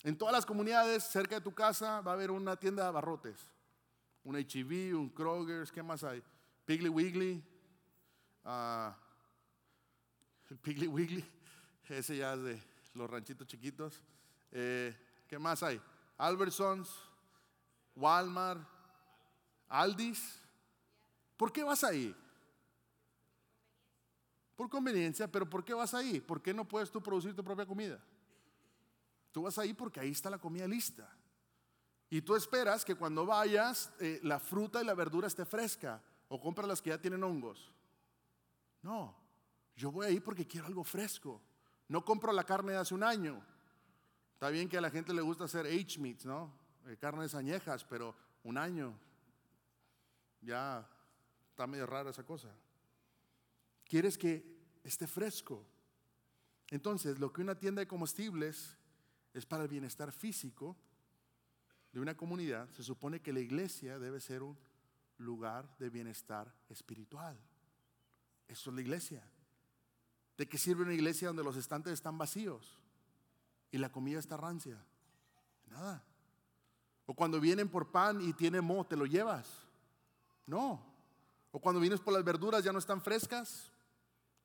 En 0.03 0.17
todas 0.17 0.33
las 0.33 0.47
comunidades 0.47 1.05
cerca 1.05 1.37
de 1.37 1.41
tu 1.41 1.55
casa 1.55 2.01
va 2.01 2.13
a 2.13 2.15
haber 2.15 2.31
una 2.31 2.57
tienda 2.57 2.83
de 2.83 2.89
abarrotes. 2.89 3.51
Un 4.25 4.37
HEV, 4.37 4.97
un 4.97 5.09
Kroger's, 5.11 5.73
¿qué 5.73 5.83
más 5.83 6.05
hay? 6.05 6.23
Piggly 6.65 6.89
Wiggly. 6.89 7.43
Uh, 8.45 8.93
Piggly 10.57 10.87
Wiggly, 10.87 11.25
ese 11.89 12.17
ya 12.17 12.35
es 12.35 12.43
de 12.43 12.63
los 12.95 13.09
ranchitos 13.09 13.47
chiquitos. 13.47 14.03
Eh, 14.51 14.97
¿Qué 15.27 15.39
más 15.39 15.63
hay? 15.63 15.81
Albertsons, 16.17 16.91
Walmart, 17.95 18.67
Aldis. 19.69 20.41
¿Por 21.37 21.53
qué 21.53 21.63
vas 21.63 21.85
ahí? 21.85 22.15
Por 24.57 24.69
conveniencia, 24.69 25.31
pero 25.31 25.49
¿por 25.49 25.65
qué 25.65 25.75
vas 25.75 25.95
ahí? 25.95 26.21
¿Por 26.21 26.43
qué 26.43 26.53
no 26.53 26.67
puedes 26.67 26.91
tú 26.91 27.01
producir 27.01 27.35
tu 27.37 27.45
propia 27.45 27.67
comida? 27.67 28.03
Tú 29.31 29.43
vas 29.43 29.59
ahí 29.59 29.73
porque 29.73 30.01
ahí 30.01 30.11
está 30.11 30.31
la 30.31 30.39
comida 30.39 30.67
lista. 30.67 31.09
Y 32.11 32.23
tú 32.23 32.35
esperas 32.35 32.85
que 32.85 32.95
cuando 32.95 33.27
vayas 33.27 33.93
eh, 34.01 34.19
la 34.23 34.41
fruta 34.41 34.83
y 34.83 34.85
la 34.85 34.95
verdura 34.95 35.27
esté 35.27 35.45
fresca 35.45 36.03
o 36.29 36.41
compras 36.41 36.67
las 36.67 36.83
que 36.83 36.91
ya 36.91 37.01
tienen 37.01 37.23
hongos. 37.23 37.71
No, 38.83 39.15
yo 39.79 39.91
voy 39.91 40.07
ahí 40.07 40.21
porque 40.21 40.47
quiero 40.47 40.67
algo 40.67 40.85
fresco. 40.85 41.41
No 41.89 42.05
compro 42.05 42.33
la 42.33 42.45
carne 42.45 42.73
de 42.73 42.79
hace 42.79 42.95
un 42.95 43.03
año. 43.03 43.43
Está 44.35 44.51
bien 44.51 44.69
que 44.69 44.77
a 44.77 44.81
la 44.83 44.91
gente 44.91 45.15
le 45.15 45.23
gusta 45.23 45.45
hacer 45.45 45.67
H-meats, 45.67 46.27
¿no? 46.27 46.53
Eh, 46.87 46.99
carnes 46.99 47.35
añejas, 47.35 47.85
pero 47.85 48.15
un 48.45 48.59
año 48.59 48.95
ya 50.43 50.87
Está 51.59 51.67
medio 51.67 51.87
rara 51.87 52.11
esa 52.11 52.23
cosa. 52.23 52.55
Quieres 53.85 54.17
que 54.17 54.45
esté 54.85 55.09
fresco. 55.09 55.67
Entonces, 56.71 57.19
lo 57.19 57.33
que 57.33 57.41
una 57.41 57.57
tienda 57.57 57.81
de 57.81 57.89
comestibles 57.89 58.77
es 59.35 59.45
para 59.45 59.65
el 59.65 59.69
bienestar 59.69 60.13
físico 60.13 60.77
de 61.91 61.99
una 61.99 62.17
comunidad, 62.17 62.71
se 62.71 62.85
supone 62.85 63.19
que 63.19 63.33
la 63.33 63.41
iglesia 63.41 63.99
debe 63.99 64.21
ser 64.21 64.45
un 64.45 64.57
lugar 65.17 65.77
de 65.79 65.91
bienestar 65.91 66.55
espiritual. 66.69 67.37
Eso 68.47 68.71
es 68.71 68.77
la 68.77 68.81
iglesia. 68.81 69.29
¿De 70.39 70.49
qué 70.49 70.57
sirve 70.57 70.85
una 70.85 70.95
iglesia 70.95 71.29
donde 71.29 71.43
los 71.43 71.57
estantes 71.57 71.93
están 71.93 72.17
vacíos 72.17 72.79
y 73.73 73.79
la 73.79 73.91
comida 73.91 74.21
está 74.21 74.37
rancia? 74.37 74.81
Nada. 75.67 76.05
O 77.07 77.15
cuando 77.15 77.41
vienen 77.41 77.69
por 77.69 77.91
pan 77.91 78.23
y 78.23 78.33
tiene 78.33 78.61
mo, 78.61 78.87
¿te 78.87 78.97
lo 78.97 79.05
llevas? 79.05 79.51
No. 80.47 80.81
O 81.51 81.61
cuando 81.61 81.81
vienes 81.81 82.01
por 82.01 82.15
las 82.15 82.23
verduras 82.23 82.63
ya 82.63 82.73
no 82.73 82.79
están 82.79 83.03
frescas, 83.03 83.73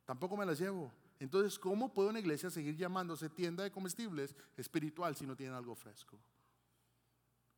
tampoco 0.04 0.36
me 0.36 0.44
las 0.44 0.58
llevo. 0.58 0.92
Entonces, 1.20 1.60
¿cómo 1.60 1.94
puede 1.94 2.10
una 2.10 2.18
iglesia 2.18 2.50
seguir 2.50 2.76
llamándose 2.76 3.30
tienda 3.30 3.62
de 3.62 3.70
comestibles 3.70 4.34
espiritual 4.56 5.14
si 5.14 5.26
no 5.26 5.36
tienen 5.36 5.54
algo 5.54 5.76
fresco? 5.76 6.18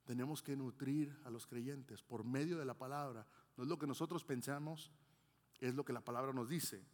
Tenemos 0.05 0.43
que 0.43 0.57
nutrir 0.57 1.19
a 1.25 1.31
los 1.31 1.47
creyentes 1.47 2.03
por 2.03 2.23
medio 2.23 2.59
de 2.59 2.67
la 2.67 2.75
palabra. 2.75 3.27
No 3.57 3.65
es 3.65 3.69
lo 3.69 3.79
que 3.79 3.87
nosotros 3.87 4.25
pensamos, 4.25 4.93
es 5.59 5.75
lo 5.75 5.87
que 5.87 5.95
la 5.95 6.03
palabra 6.03 6.35
nos 6.35 6.51
dice. 6.51 6.85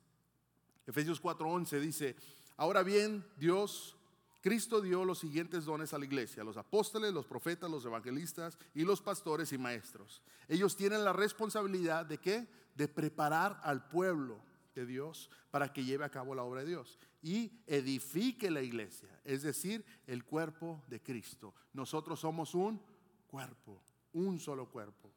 Efesios 0.87 1.23
4:11 1.23 1.81
dice, 1.81 2.17
ahora 2.57 2.83
bien, 2.83 3.25
Dios 3.37 3.97
Cristo 4.43 4.81
dio 4.81 5.05
los 5.05 5.21
siguientes 5.21 5.65
dones 5.65 5.95
a 5.95 5.99
la 5.99 6.05
iglesia, 6.05 6.43
los 6.43 6.57
apóstoles, 6.57 7.15
los 7.15 7.27
profetas, 7.27 7.71
los 7.71 7.85
evangelistas 7.85 8.59
y 8.75 8.83
los 8.83 9.01
pastores 9.01 9.53
y 9.53 9.59
maestros. 9.59 10.21
Ellos 10.49 10.77
tienen 10.77 11.05
la 11.05 11.13
responsabilidad 11.13 12.05
de 12.05 12.19
qué? 12.19 12.49
De 12.75 12.89
preparar 12.89 13.61
al 13.63 13.89
pueblo 13.89 14.41
de 14.75 14.85
Dios 14.85 15.31
para 15.53 15.73
que 15.73 15.85
lleve 15.85 16.05
a 16.05 16.11
cabo 16.11 16.35
la 16.35 16.43
obra 16.43 16.63
de 16.63 16.71
Dios 16.71 16.99
y 17.23 17.53
edifique 17.69 18.51
la 18.51 18.63
iglesia, 18.63 19.09
es 19.23 19.43
decir, 19.43 19.85
el 20.09 20.25
cuerpo 20.25 20.83
de 20.89 21.01
Cristo. 21.01 21.55
Nosotros 21.73 22.19
somos 22.19 22.53
un 22.57 22.83
cuerpo, 23.29 23.81
un 24.13 24.41
solo 24.41 24.69
cuerpo. 24.69 25.12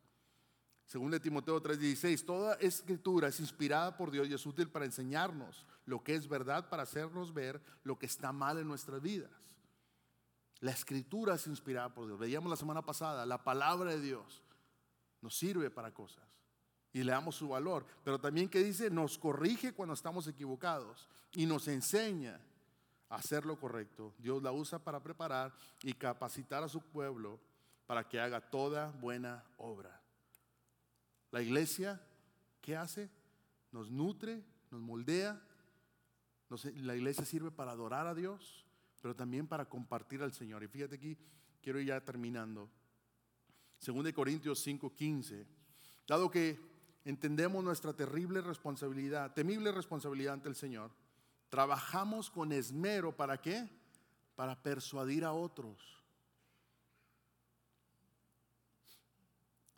Según 0.86 1.12
de 1.12 1.20
Timoteo 1.20 1.62
3:16, 1.62 2.26
toda 2.26 2.56
escritura 2.56 3.28
es 3.28 3.40
inspirada 3.40 3.98
por 3.98 4.12
Dios 4.12 4.28
y 4.28 4.34
es 4.34 4.46
útil 4.46 4.70
para 4.70 4.86
enseñarnos 4.86 5.66
lo 5.86 6.04
que 6.04 6.16
es 6.16 6.28
verdad, 6.28 6.70
para 6.70 6.84
hacernos 6.84 7.34
ver 7.34 7.62
lo 7.84 7.98
que 7.98 8.06
está 8.06 8.32
mal 8.32 8.60
en 8.60 8.68
nuestras 8.68 9.02
vidas. 9.02 9.32
La 10.60 10.72
escritura 10.72 11.36
es 11.36 11.48
inspirada 11.48 11.94
por 11.94 12.06
Dios. 12.06 12.20
Veíamos 12.20 12.50
la 12.50 12.56
semana 12.56 12.82
pasada, 12.82 13.26
la 13.26 13.44
palabra 13.44 13.92
de 13.92 14.02
Dios 14.02 14.44
nos 15.22 15.36
sirve 15.36 15.70
para 15.70 15.94
cosas 15.94 16.24
y 16.94 17.04
le 17.04 17.12
damos 17.12 17.36
su 17.36 17.50
valor. 17.50 17.86
Pero 18.04 18.20
también 18.20 18.48
que 18.48 18.64
dice, 18.64 18.90
nos 18.90 19.18
corrige 19.18 19.74
cuando 19.74 19.94
estamos 19.94 20.28
equivocados 20.28 21.10
y 21.34 21.46
nos 21.46 21.68
enseña 21.68 22.40
a 23.10 23.16
hacer 23.16 23.46
lo 23.46 23.60
correcto. 23.60 24.14
Dios 24.18 24.42
la 24.42 24.52
usa 24.52 24.80
para 24.80 25.02
preparar 25.02 25.54
y 25.82 25.94
capacitar 25.94 26.64
a 26.64 26.70
su 26.70 26.82
pueblo 26.82 27.40
para 27.86 28.08
que 28.08 28.20
haga 28.20 28.40
toda 28.40 28.92
buena 28.92 29.44
obra. 29.58 30.05
La 31.36 31.42
iglesia, 31.42 32.02
¿qué 32.62 32.78
hace? 32.78 33.12
Nos 33.74 33.92
nutre, 33.92 34.42
nos 34.72 34.80
moldea. 34.80 35.38
la 36.76 36.96
iglesia 36.96 37.26
sirve 37.26 37.52
para 37.52 37.74
adorar 37.74 38.08
a 38.08 38.16
Dios, 38.16 38.66
pero 39.02 39.18
también 39.18 39.46
para 39.46 39.68
compartir 39.68 40.24
al 40.24 40.32
Señor. 40.32 40.64
Y 40.64 40.70
fíjate 40.70 40.96
aquí, 40.96 41.18
quiero 41.62 41.82
ir 41.82 41.88
ya 41.88 42.00
terminando. 42.00 42.70
Según 43.80 44.06
de 44.06 44.14
Corintios 44.14 44.66
5:15, 44.66 45.46
dado 46.08 46.32
que 46.32 46.58
entendemos 47.04 47.62
nuestra 47.62 47.92
terrible 47.92 48.40
responsabilidad, 48.40 49.34
temible 49.34 49.74
responsabilidad 49.74 50.36
ante 50.36 50.48
el 50.48 50.56
Señor, 50.56 50.90
trabajamos 51.50 52.30
con 52.30 52.54
esmero 52.54 53.14
para 53.14 53.42
qué? 53.42 53.70
Para 54.38 54.64
persuadir 54.64 55.26
a 55.26 55.34
otros 55.34 56.05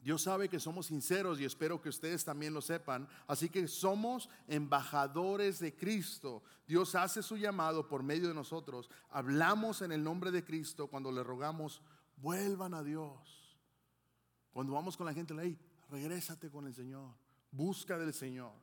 Dios 0.02 0.22
sabe 0.22 0.48
que 0.48 0.60
somos 0.60 0.86
sinceros 0.86 1.40
y 1.40 1.46
espero 1.46 1.82
que 1.82 1.90
ustedes 1.90 2.24
también 2.24 2.54
lo 2.54 2.62
sepan. 2.62 3.08
Así 3.28 3.50
que 3.50 3.68
somos 3.68 4.30
embajadores 4.48 5.60
de 5.60 5.76
Cristo. 5.76 6.44
Dios 6.68 6.96
hace 6.96 7.24
su 7.24 7.38
llamado 7.38 7.88
por 7.88 8.04
medio 8.04 8.28
de 8.28 8.34
nosotros. 8.34 8.90
Hablamos 9.10 9.82
en 9.82 9.92
el 9.92 10.04
nombre 10.04 10.32
de 10.32 10.44
Cristo 10.44 10.88
cuando 10.88 11.12
le 11.12 11.24
rogamos, 11.24 11.82
vuelvan 12.18 12.74
a 12.74 12.84
Dios. 12.84 13.58
Cuando 14.52 14.74
vamos 14.74 14.96
con 14.98 15.06
la 15.06 15.14
gente, 15.14 15.34
ahí, 15.40 15.58
regrésate 15.90 16.50
con 16.50 16.68
el 16.68 16.74
Señor. 16.74 17.14
Busca 17.52 17.98
del 17.98 18.14
Señor. 18.14 18.54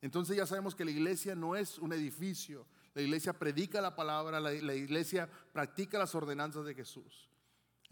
Entonces 0.00 0.36
ya 0.36 0.46
sabemos 0.46 0.74
que 0.74 0.84
la 0.84 0.90
iglesia 0.90 1.34
no 1.34 1.56
es 1.56 1.78
un 1.78 1.92
edificio. 1.92 2.66
La 2.94 3.02
iglesia 3.02 3.32
predica 3.32 3.80
la 3.80 3.96
palabra, 3.96 4.38
la, 4.38 4.52
la 4.52 4.74
iglesia 4.74 5.30
practica 5.52 5.98
las 5.98 6.14
ordenanzas 6.14 6.64
de 6.64 6.74
Jesús. 6.74 7.30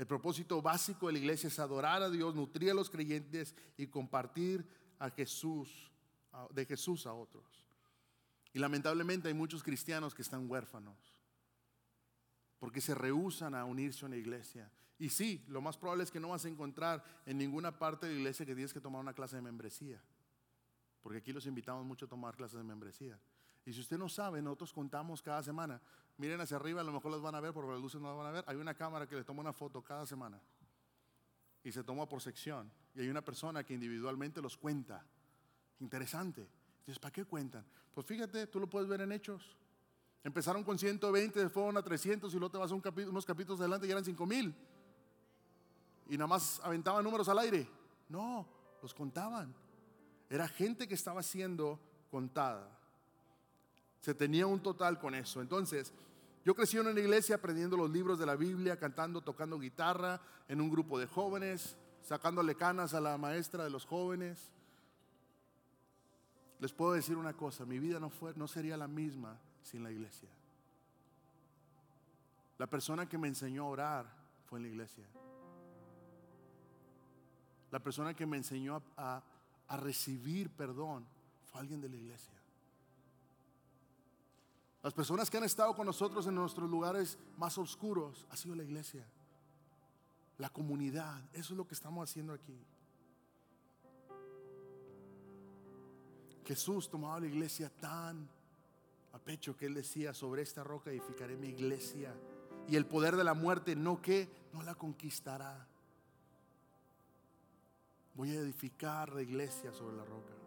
El 0.03 0.09
propósito 0.09 0.61
básico 0.61 1.07
de 1.07 1.13
la 1.13 1.21
iglesia 1.21 1.47
es 1.47 1.61
adorar 1.61 2.03
a 2.03 2.11
Dios, 2.11 2.35
nutrir 2.35 2.73
a 2.73 2.75
los 2.75 2.91
creyentes 2.91 3.55
y 3.77 3.87
compartir 3.87 4.67
a 4.99 5.11
Jesús, 5.11 5.93
de 6.51 6.67
Jesús 6.67 7.07
a 7.07 7.13
otros. 7.13 7.65
Y 8.53 8.59
lamentablemente 8.59 9.29
hay 9.29 9.35
muchos 9.35 9.63
cristianos 9.63 10.13
que 10.13 10.23
están 10.23 10.51
huérfanos 10.51 10.97
porque 12.59 12.81
se 12.81 12.97
rehusan 12.97 13.55
a 13.55 13.65
unirse 13.65 14.05
a 14.05 14.09
una 14.09 14.17
iglesia. 14.17 14.73
Y 14.99 15.09
sí, 15.09 15.45
lo 15.47 15.61
más 15.61 15.77
probable 15.77 16.03
es 16.03 16.11
que 16.11 16.19
no 16.19 16.31
vas 16.31 16.47
a 16.47 16.49
encontrar 16.49 17.05
en 17.25 17.39
ninguna 17.39 17.79
parte 17.79 18.09
de 18.09 18.15
la 18.15 18.19
iglesia 18.19 18.45
que 18.45 18.57
tienes 18.57 18.73
que 18.73 18.81
tomar 18.81 19.01
una 19.01 19.15
clase 19.15 19.37
de 19.37 19.43
membresía. 19.43 20.03
Porque 21.01 21.19
aquí 21.19 21.33
los 21.33 21.47
invitamos 21.47 21.87
mucho 21.87 22.07
a 22.07 22.09
tomar 22.09 22.35
clases 22.35 22.59
de 22.59 22.65
membresía. 22.65 23.21
Y 23.65 23.73
si 23.73 23.81
usted 23.81 23.99
no 23.99 24.09
sabe, 24.09 24.43
nosotros 24.43 24.73
contamos 24.73 25.23
cada 25.23 25.43
semana. 25.43 25.81
Miren 26.17 26.41
hacia 26.41 26.57
arriba, 26.57 26.81
a 26.81 26.85
lo 26.85 26.93
mejor 26.93 27.13
las 27.13 27.21
van 27.21 27.35
a 27.35 27.41
ver, 27.41 27.53
porque 27.53 27.71
las 27.71 27.81
luces 27.81 28.01
no 28.01 28.09
las 28.09 28.17
van 28.17 28.27
a 28.27 28.31
ver. 28.31 28.45
Hay 28.47 28.57
una 28.57 28.75
cámara 28.75 29.07
que 29.07 29.17
le 29.17 29.25
toma 29.25 29.41
una 29.41 29.53
foto 29.53 29.83
cada 29.83 30.05
semana. 30.07 30.41
Y 31.65 31.71
se 31.71 31.85
toma 31.85 32.09
por 32.09 32.21
sección. 32.21 32.71
Y 32.95 33.01
hay 33.01 33.09
una 33.09 33.23
persona 33.23 33.65
que 33.65 33.75
individualmente 33.75 34.43
los 34.43 34.57
cuenta. 34.57 35.05
Interesante. 35.81 36.49
Entonces, 36.81 36.99
¿para 36.99 37.13
qué 37.13 37.25
cuentan? 37.25 37.65
Pues 37.95 38.07
fíjate, 38.07 38.47
tú 38.49 38.59
lo 38.59 38.69
puedes 38.69 38.89
ver 38.89 39.01
en 39.01 39.13
hechos. 39.13 39.57
Empezaron 40.25 40.65
con 40.65 40.79
120, 40.79 41.49
fueron 41.49 41.77
a 41.77 41.83
300 41.83 42.33
y 42.33 42.39
luego 42.39 42.53
te 42.53 42.59
vas 42.59 42.71
a 42.71 42.75
un 42.75 42.83
unos 43.09 43.27
capítulos 43.27 43.61
adelante 43.61 43.87
y 43.87 43.91
eran 43.91 44.05
5 44.05 44.27
mil. 44.27 44.55
Y 46.09 46.17
nada 46.17 46.29
más 46.29 46.61
aventaban 46.63 47.03
números 47.03 47.29
al 47.29 47.39
aire. 47.39 47.69
No, 48.09 48.47
los 48.83 48.95
contaban. 48.95 49.55
Era 50.29 50.47
gente 50.49 50.87
que 50.87 50.95
estaba 50.95 51.23
siendo 51.23 51.81
contada. 52.11 52.82
Se 54.03 54.15
tenía 54.15 54.49
un 54.49 54.61
total 54.61 54.99
con 54.99 55.15
eso. 55.15 55.41
Entonces, 55.41 55.93
yo 56.45 56.57
crecí 56.57 56.77
en 56.77 56.89
una 56.89 57.01
iglesia 57.01 57.37
aprendiendo 57.37 57.77
los 57.77 57.89
libros 57.89 58.19
de 58.19 58.27
la 58.27 58.35
Biblia, 58.35 58.77
cantando, 58.77 59.21
tocando 59.21 59.61
guitarra, 59.61 60.21
en 60.49 60.61
un 60.61 60.69
grupo 60.69 60.99
de 60.99 61.07
jóvenes, 61.07 61.77
sacándole 62.03 62.57
canas 62.57 62.95
a 62.95 63.01
la 63.01 63.17
maestra 63.17 63.63
de 63.63 63.71
los 63.71 63.87
jóvenes. 63.87 64.51
Les 66.59 66.73
puedo 66.73 66.93
decir 66.93 67.17
una 67.17 67.33
cosa, 67.33 67.65
mi 67.65 67.79
vida 67.79 68.01
no, 68.01 68.11
fue, 68.11 68.35
no 68.35 68.49
sería 68.49 68.77
la 68.77 68.89
misma 68.89 69.39
sin 69.63 69.85
la 69.85 69.93
iglesia. 69.93 70.29
La 72.59 72.67
persona 72.67 73.09
que 73.09 73.19
me 73.19 73.29
enseñó 73.29 73.67
a 73.67 73.69
orar 73.69 74.07
fue 74.47 74.59
en 74.59 74.65
la 74.65 74.69
iglesia. 74.69 75.05
La 77.71 77.79
persona 77.79 78.15
que 78.15 78.27
me 78.27 78.37
enseñó 78.37 78.83
a, 78.97 79.23
a 79.69 79.77
recibir 79.77 80.51
perdón 80.51 81.07
fue 81.45 81.61
alguien 81.61 81.81
de 81.81 81.89
la 81.89 81.97
iglesia. 81.97 82.42
Las 84.83 84.93
personas 84.93 85.31
que 85.31 85.37
han 85.37 85.45
estado 85.45 85.75
con 85.75 85.87
nosotros 85.87 86.27
en 86.27 86.35
nuestros 86.35 86.69
lugares 86.69 87.17
más 87.37 87.57
oscuros 87.57 88.27
ha 88.31 88.37
sido 88.37 88.57
la 88.57 88.65
iglesia, 88.65 89.07
la 90.39 90.51
comunidad. 90.51 91.23
Eso 91.33 91.55
es 91.55 91.57
lo 91.57 91.67
que 91.67 91.75
estamos 91.75 92.11
haciendo 92.11 92.33
aquí. 92.33 92.59
Jesús 96.45 96.91
tomaba 96.91 97.21
la 97.21 97.27
iglesia 97.27 97.71
tan 97.71 98.29
a 99.13 99.19
pecho 99.19 99.57
que 99.57 99.67
él 99.67 99.75
decía, 99.75 100.15
sobre 100.15 100.43
esta 100.43 100.65
roca 100.65 100.91
edificaré 100.91 101.37
mi 101.37 101.49
iglesia. 101.49 102.13
Y 102.67 102.77
el 102.77 102.87
poder 102.87 103.17
de 103.17 103.25
la 103.25 103.35
muerte 103.35 103.77
no 103.77 104.03
que 104.03 104.29
no 104.53 104.63
la 104.63 104.75
conquistará. 104.75 105.69
Voy 108.15 108.31
a 108.31 108.41
edificar 108.41 109.13
la 109.13 109.23
iglesia 109.23 109.73
sobre 109.73 109.97
la 109.97 110.05
roca. 110.05 110.42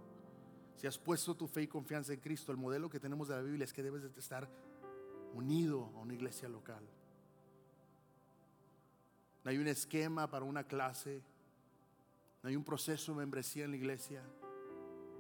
Si 0.75 0.87
has 0.87 0.97
puesto 0.97 1.35
tu 1.35 1.47
fe 1.47 1.63
y 1.63 1.67
confianza 1.67 2.13
en 2.13 2.19
Cristo, 2.19 2.51
el 2.51 2.57
modelo 2.57 2.89
que 2.89 2.99
tenemos 2.99 3.27
de 3.27 3.35
la 3.35 3.41
Biblia 3.41 3.63
es 3.63 3.73
que 3.73 3.83
debes 3.83 4.03
de 4.03 4.19
estar 4.19 4.47
unido 5.33 5.91
a 5.95 5.99
una 5.99 6.13
iglesia 6.13 6.49
local. 6.49 6.83
No 9.43 9.51
hay 9.51 9.57
un 9.57 9.67
esquema 9.67 10.29
para 10.29 10.43
una 10.43 10.63
clase, 10.63 11.21
no 12.41 12.49
hay 12.49 12.55
un 12.55 12.63
proceso 12.63 13.11
de 13.11 13.19
membresía 13.19 13.65
en 13.65 13.71
la 13.71 13.77
iglesia, 13.77 14.23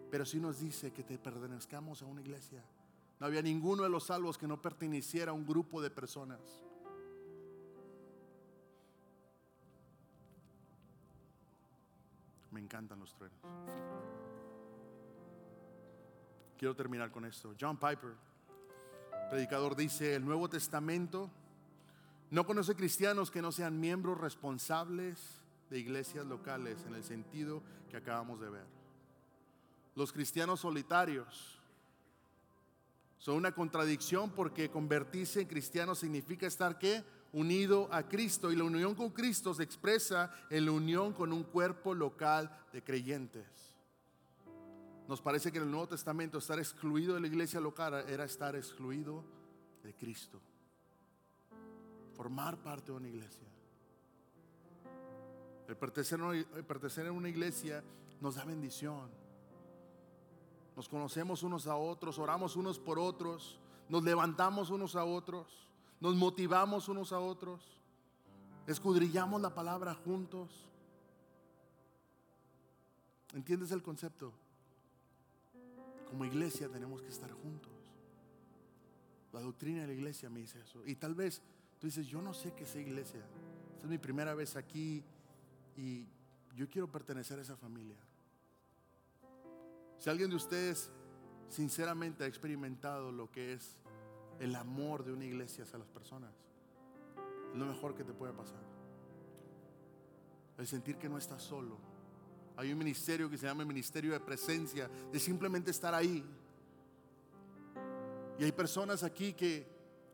pero 0.09 0.25
sí 0.25 0.39
nos 0.39 0.59
dice 0.59 0.91
que 0.91 1.03
te 1.03 1.17
pertenezcamos 1.17 2.01
a 2.01 2.05
una 2.05 2.21
iglesia. 2.21 2.63
No 3.19 3.27
había 3.27 3.41
ninguno 3.41 3.83
de 3.83 3.89
los 3.89 4.05
salvos 4.05 4.37
que 4.37 4.47
no 4.47 4.61
perteneciera 4.61 5.31
a 5.31 5.33
un 5.33 5.45
grupo 5.45 5.81
de 5.81 5.89
personas. 5.89 6.39
Me 12.51 12.59
encantan 12.59 12.99
los 12.99 13.13
truenos. 13.13 13.39
Quiero 16.57 16.75
terminar 16.75 17.11
con 17.11 17.25
esto. 17.25 17.53
John 17.59 17.77
Piper, 17.77 18.13
predicador, 19.29 19.75
dice, 19.75 20.15
el 20.15 20.23
Nuevo 20.23 20.49
Testamento 20.49 21.29
no 22.31 22.45
conoce 22.45 22.75
cristianos 22.75 23.29
que 23.29 23.41
no 23.41 23.51
sean 23.51 23.79
miembros 23.79 24.19
responsables 24.19 25.41
de 25.69 25.79
iglesias 25.79 26.25
locales 26.25 26.85
en 26.87 26.95
el 26.95 27.03
sentido 27.03 27.61
que 27.89 27.97
acabamos 27.97 28.39
de 28.39 28.49
ver. 28.49 28.65
Los 29.95 30.13
cristianos 30.13 30.61
solitarios 30.61 31.59
son 33.17 33.35
una 33.35 33.53
contradicción 33.53 34.29
porque 34.29 34.69
convertirse 34.69 35.41
en 35.41 35.47
cristiano 35.47 35.95
significa 35.95 36.47
estar 36.47 36.77
qué? 36.77 37.03
Unido 37.33 37.89
a 37.91 38.03
Cristo 38.03 38.51
y 38.51 38.55
la 38.55 38.63
unión 38.63 38.95
con 38.95 39.09
Cristo 39.09 39.53
se 39.53 39.63
expresa 39.63 40.31
en 40.49 40.65
la 40.65 40.71
unión 40.71 41.11
con 41.11 41.33
un 41.33 41.43
cuerpo 41.43 41.93
local 41.93 42.49
de 42.71 42.81
creyentes. 42.81 43.74
Nos 45.07 45.21
parece 45.21 45.51
que 45.51 45.59
en 45.59 45.65
el 45.65 45.71
Nuevo 45.71 45.87
Testamento 45.87 46.39
estar 46.39 46.57
excluido 46.57 47.13
de 47.13 47.19
la 47.19 47.27
iglesia 47.27 47.59
local 47.59 47.93
era 48.09 48.25
estar 48.25 48.55
excluido 48.55 49.23
de 49.83 49.93
Cristo. 49.93 50.39
Formar 52.15 52.57
parte 52.57 52.91
de 52.91 52.97
una 52.97 53.07
iglesia. 53.07 53.47
El 55.67 55.75
pertenecer, 55.75 57.07
a 57.07 57.11
una 57.11 57.29
iglesia 57.29 57.83
nos 58.21 58.35
da 58.35 58.45
bendición. 58.45 59.09
Nos 60.75 60.89
conocemos 60.89 61.43
unos 61.43 61.67
a 61.67 61.75
otros, 61.75 62.17
oramos 62.17 62.55
unos 62.55 62.79
por 62.79 62.99
otros, 62.99 63.59
nos 63.89 64.03
levantamos 64.03 64.69
unos 64.69 64.95
a 64.95 65.05
otros, 65.05 65.67
nos 65.99 66.15
motivamos 66.15 66.89
unos 66.89 67.13
a 67.13 67.19
otros, 67.19 67.61
escudrillamos 68.67 69.41
la 69.41 69.53
palabra 69.53 69.93
juntos. 69.93 70.67
¿Entiendes 73.33 73.71
el 73.71 73.83
concepto? 73.83 74.33
Como 76.05 76.25
iglesia 76.25 76.69
tenemos 76.69 77.01
que 77.01 77.09
estar 77.09 77.31
juntos. 77.31 77.71
La 79.33 79.41
doctrina 79.41 79.81
de 79.81 79.87
la 79.87 79.93
iglesia 79.93 80.29
me 80.29 80.39
dice 80.39 80.59
eso. 80.61 80.81
Y 80.85 80.95
tal 80.95 81.15
vez 81.15 81.41
tú 81.79 81.87
dices, 81.87 82.07
yo 82.07 82.21
no 82.21 82.33
sé 82.33 82.53
qué 82.53 82.63
es 82.63 82.75
iglesia. 82.75 83.19
Esta 83.73 83.83
es 83.83 83.89
mi 83.89 83.97
primera 83.97 84.33
vez 84.33 84.55
aquí 84.55 85.03
y 85.75 86.07
yo 86.55 86.69
quiero 86.69 86.89
pertenecer 86.89 87.39
a 87.39 87.41
esa 87.41 87.57
familia. 87.57 87.97
Si 89.99 90.09
alguien 90.09 90.29
de 90.29 90.35
ustedes 90.35 90.89
sinceramente 91.49 92.23
ha 92.23 92.27
experimentado 92.27 93.11
lo 93.11 93.31
que 93.31 93.53
es 93.53 93.77
el 94.39 94.55
amor 94.55 95.03
de 95.03 95.11
una 95.11 95.25
iglesia 95.25 95.63
hacia 95.63 95.79
las 95.79 95.89
personas, 95.89 96.31
es 97.51 97.57
lo 97.57 97.65
mejor 97.65 97.95
que 97.95 98.03
te 98.03 98.13
puede 98.13 98.33
pasar. 98.33 98.63
El 100.57 100.67
sentir 100.67 100.97
que 100.97 101.09
no 101.09 101.17
estás 101.17 101.41
solo 101.41 101.77
hay 102.57 102.71
un 102.71 102.77
ministerio 102.77 103.29
que 103.29 103.37
se 103.37 103.45
llama 103.45 103.63
el 103.63 103.67
Ministerio 103.67 104.13
de 104.13 104.19
Presencia, 104.19 104.89
de 105.11 105.19
simplemente 105.19 105.71
estar 105.71 105.93
ahí. 105.93 106.23
Y 108.37 108.43
hay 108.43 108.51
personas 108.51 109.03
aquí 109.03 109.33
que 109.33 109.67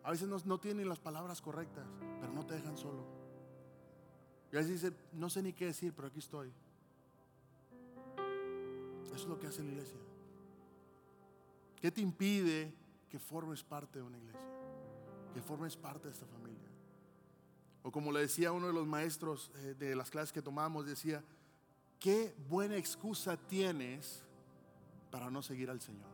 a 0.04 0.12
veces 0.12 0.28
no, 0.46 0.60
tienen 0.60 0.90
las 0.90 1.00
palabras 1.00 1.42
correctas, 1.42 1.86
pero 2.20 2.34
no 2.34 2.46
te 2.46 2.56
dejan 2.56 2.78
solo. 2.78 3.06
Y 4.52 4.56
a 4.56 4.60
veces 4.60 4.82
dicen, 4.82 4.98
no 5.14 5.30
sé 5.30 5.44
ni 5.44 5.54
qué 5.54 5.68
decir, 5.68 5.94
pero 5.94 6.08
aquí 6.08 6.20
estoy. 6.20 6.52
Eso 9.06 9.16
es 9.16 9.26
lo 9.26 9.40
que 9.40 9.48
hace 9.48 9.64
la 9.64 9.70
iglesia. 9.70 10.00
¿Qué 11.80 11.92
te 11.92 12.02
impide 12.02 12.74
que 13.10 13.20
formes 13.20 13.64
parte 13.64 14.00
de 14.00 14.06
una 14.06 14.18
iglesia? 14.18 14.42
Que 15.34 15.42
formes 15.42 15.78
parte 15.78 16.08
de 16.08 16.14
esta 16.14 16.26
familia. 16.26 16.70
O 17.84 17.92
como 17.92 18.12
le 18.12 18.22
decía 18.22 18.52
uno 18.52 18.68
de 18.68 18.74
los 18.74 18.88
maestros 18.88 19.52
eh, 19.56 19.76
de 19.78 19.96
las 19.96 20.12
clases 20.12 20.32
que 20.32 20.42
tomamos, 20.42 20.86
decía, 20.86 21.24
qué 22.02 22.36
buena 22.50 22.76
excusa 22.76 23.38
tienes 23.38 24.24
para 25.12 25.30
no 25.30 25.42
seguir 25.42 25.70
al 25.70 25.80
Señor. 25.80 26.10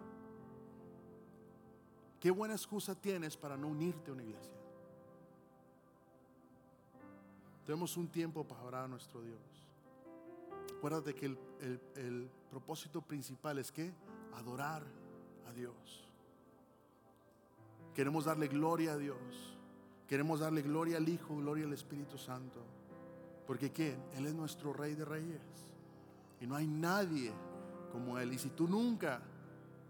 Qué 2.20 2.30
buena 2.30 2.54
excusa 2.54 2.94
tienes 2.94 3.38
para 3.38 3.58
no 3.58 3.70
unirte 3.70 4.12
a 4.12 4.14
una 4.14 4.24
iglesia. 4.24 4.54
Tenemos 7.66 7.96
un 7.98 8.08
tiempo 8.10 8.44
para 8.44 8.62
orar 8.64 8.86
a 8.86 8.88
nuestro 8.88 9.22
Dios. 9.22 9.40
Acuérdate 10.78 11.16
que 11.16 11.26
el, 11.26 12.30
propósito 12.50 13.02
principal 13.02 13.60
es 13.60 13.72
que 13.72 13.92
adorar 14.36 14.84
a 15.48 15.54
Dios. 15.54 16.08
Queremos 17.94 18.26
darle 18.26 18.48
gloria 18.48 18.94
a 18.94 18.98
Dios. 18.98 19.18
Queremos 20.08 20.40
darle 20.40 20.62
gloria 20.62 20.98
al 20.98 21.08
Hijo, 21.08 21.36
gloria 21.36 21.66
al 21.66 21.74
Espíritu 21.74 22.18
Santo. 22.18 22.62
Porque 23.46 23.72
¿quién? 23.72 24.02
Él 24.16 24.26
es 24.26 24.34
nuestro 24.34 24.74
Rey 24.74 24.96
de 24.96 25.06
Reyes. 25.06 25.77
Y 26.40 26.48
no 26.48 26.56
hay 26.56 26.68
nadie 26.68 27.32
como 27.92 28.18
Él. 28.20 28.34
Y 28.34 28.38
si 28.38 28.50
tú 28.50 28.68
nunca 28.68 29.22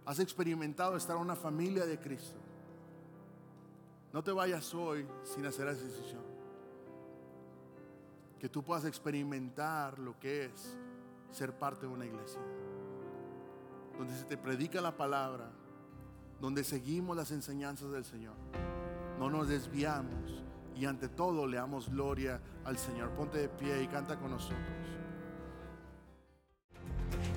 has 0.05 0.19
experimentado 0.19 0.95
estar 0.95 1.15
en 1.15 1.21
una 1.21 1.35
familia 1.35 1.85
de 1.85 1.99
Cristo, 1.99 2.39
no 4.13 4.23
te 4.23 4.31
vayas 4.31 4.73
hoy 4.73 5.05
sin 5.23 5.45
hacer 5.45 5.67
esa 5.67 5.83
decisión. 5.83 6.21
Que 8.39 8.49
tú 8.49 8.63
puedas 8.63 8.85
experimentar 8.85 9.99
lo 9.99 10.17
que 10.19 10.45
es 10.45 10.77
ser 11.31 11.53
parte 11.53 11.87
de 11.87 11.93
una 11.93 12.05
iglesia. 12.05 12.39
Donde 13.97 14.15
se 14.15 14.25
te 14.25 14.37
predica 14.37 14.79
la 14.79 14.95
palabra, 14.95 15.49
donde 16.39 16.63
seguimos 16.63 17.17
las 17.17 17.31
enseñanzas 17.31 17.91
del 17.91 18.05
Señor. 18.05 18.35
No 19.19 19.29
nos 19.29 19.47
desviamos 19.47 20.43
y 20.75 20.85
ante 20.85 21.09
todo 21.09 21.47
le 21.47 21.57
damos 21.57 21.89
gloria 21.89 22.39
al 22.63 22.77
Señor. 22.77 23.09
Ponte 23.11 23.39
de 23.39 23.49
pie 23.49 23.83
y 23.83 23.87
canta 23.87 24.17
con 24.19 24.31
nosotros. 24.31 24.96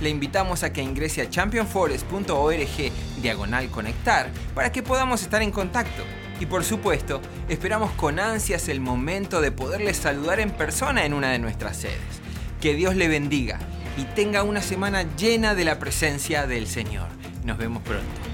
Le 0.00 0.10
invitamos 0.10 0.62
a 0.62 0.72
que 0.72 0.82
ingrese 0.82 1.22
a 1.22 1.30
championforest.org 1.30 2.92
diagonal 3.22 3.70
conectar 3.70 4.30
para 4.54 4.70
que 4.70 4.82
podamos 4.82 5.22
estar 5.22 5.42
en 5.42 5.50
contacto. 5.50 6.02
Y 6.38 6.46
por 6.46 6.64
supuesto, 6.64 7.22
esperamos 7.48 7.92
con 7.92 8.18
ansias 8.18 8.68
el 8.68 8.80
momento 8.80 9.40
de 9.40 9.52
poderle 9.52 9.94
saludar 9.94 10.40
en 10.40 10.50
persona 10.50 11.06
en 11.06 11.14
una 11.14 11.30
de 11.30 11.38
nuestras 11.38 11.78
sedes. 11.78 12.20
Que 12.60 12.74
Dios 12.74 12.94
le 12.94 13.08
bendiga 13.08 13.58
y 13.96 14.04
tenga 14.14 14.42
una 14.42 14.60
semana 14.60 15.04
llena 15.16 15.54
de 15.54 15.64
la 15.64 15.78
presencia 15.78 16.46
del 16.46 16.66
Señor. 16.66 17.08
Nos 17.44 17.56
vemos 17.56 17.82
pronto. 17.82 18.25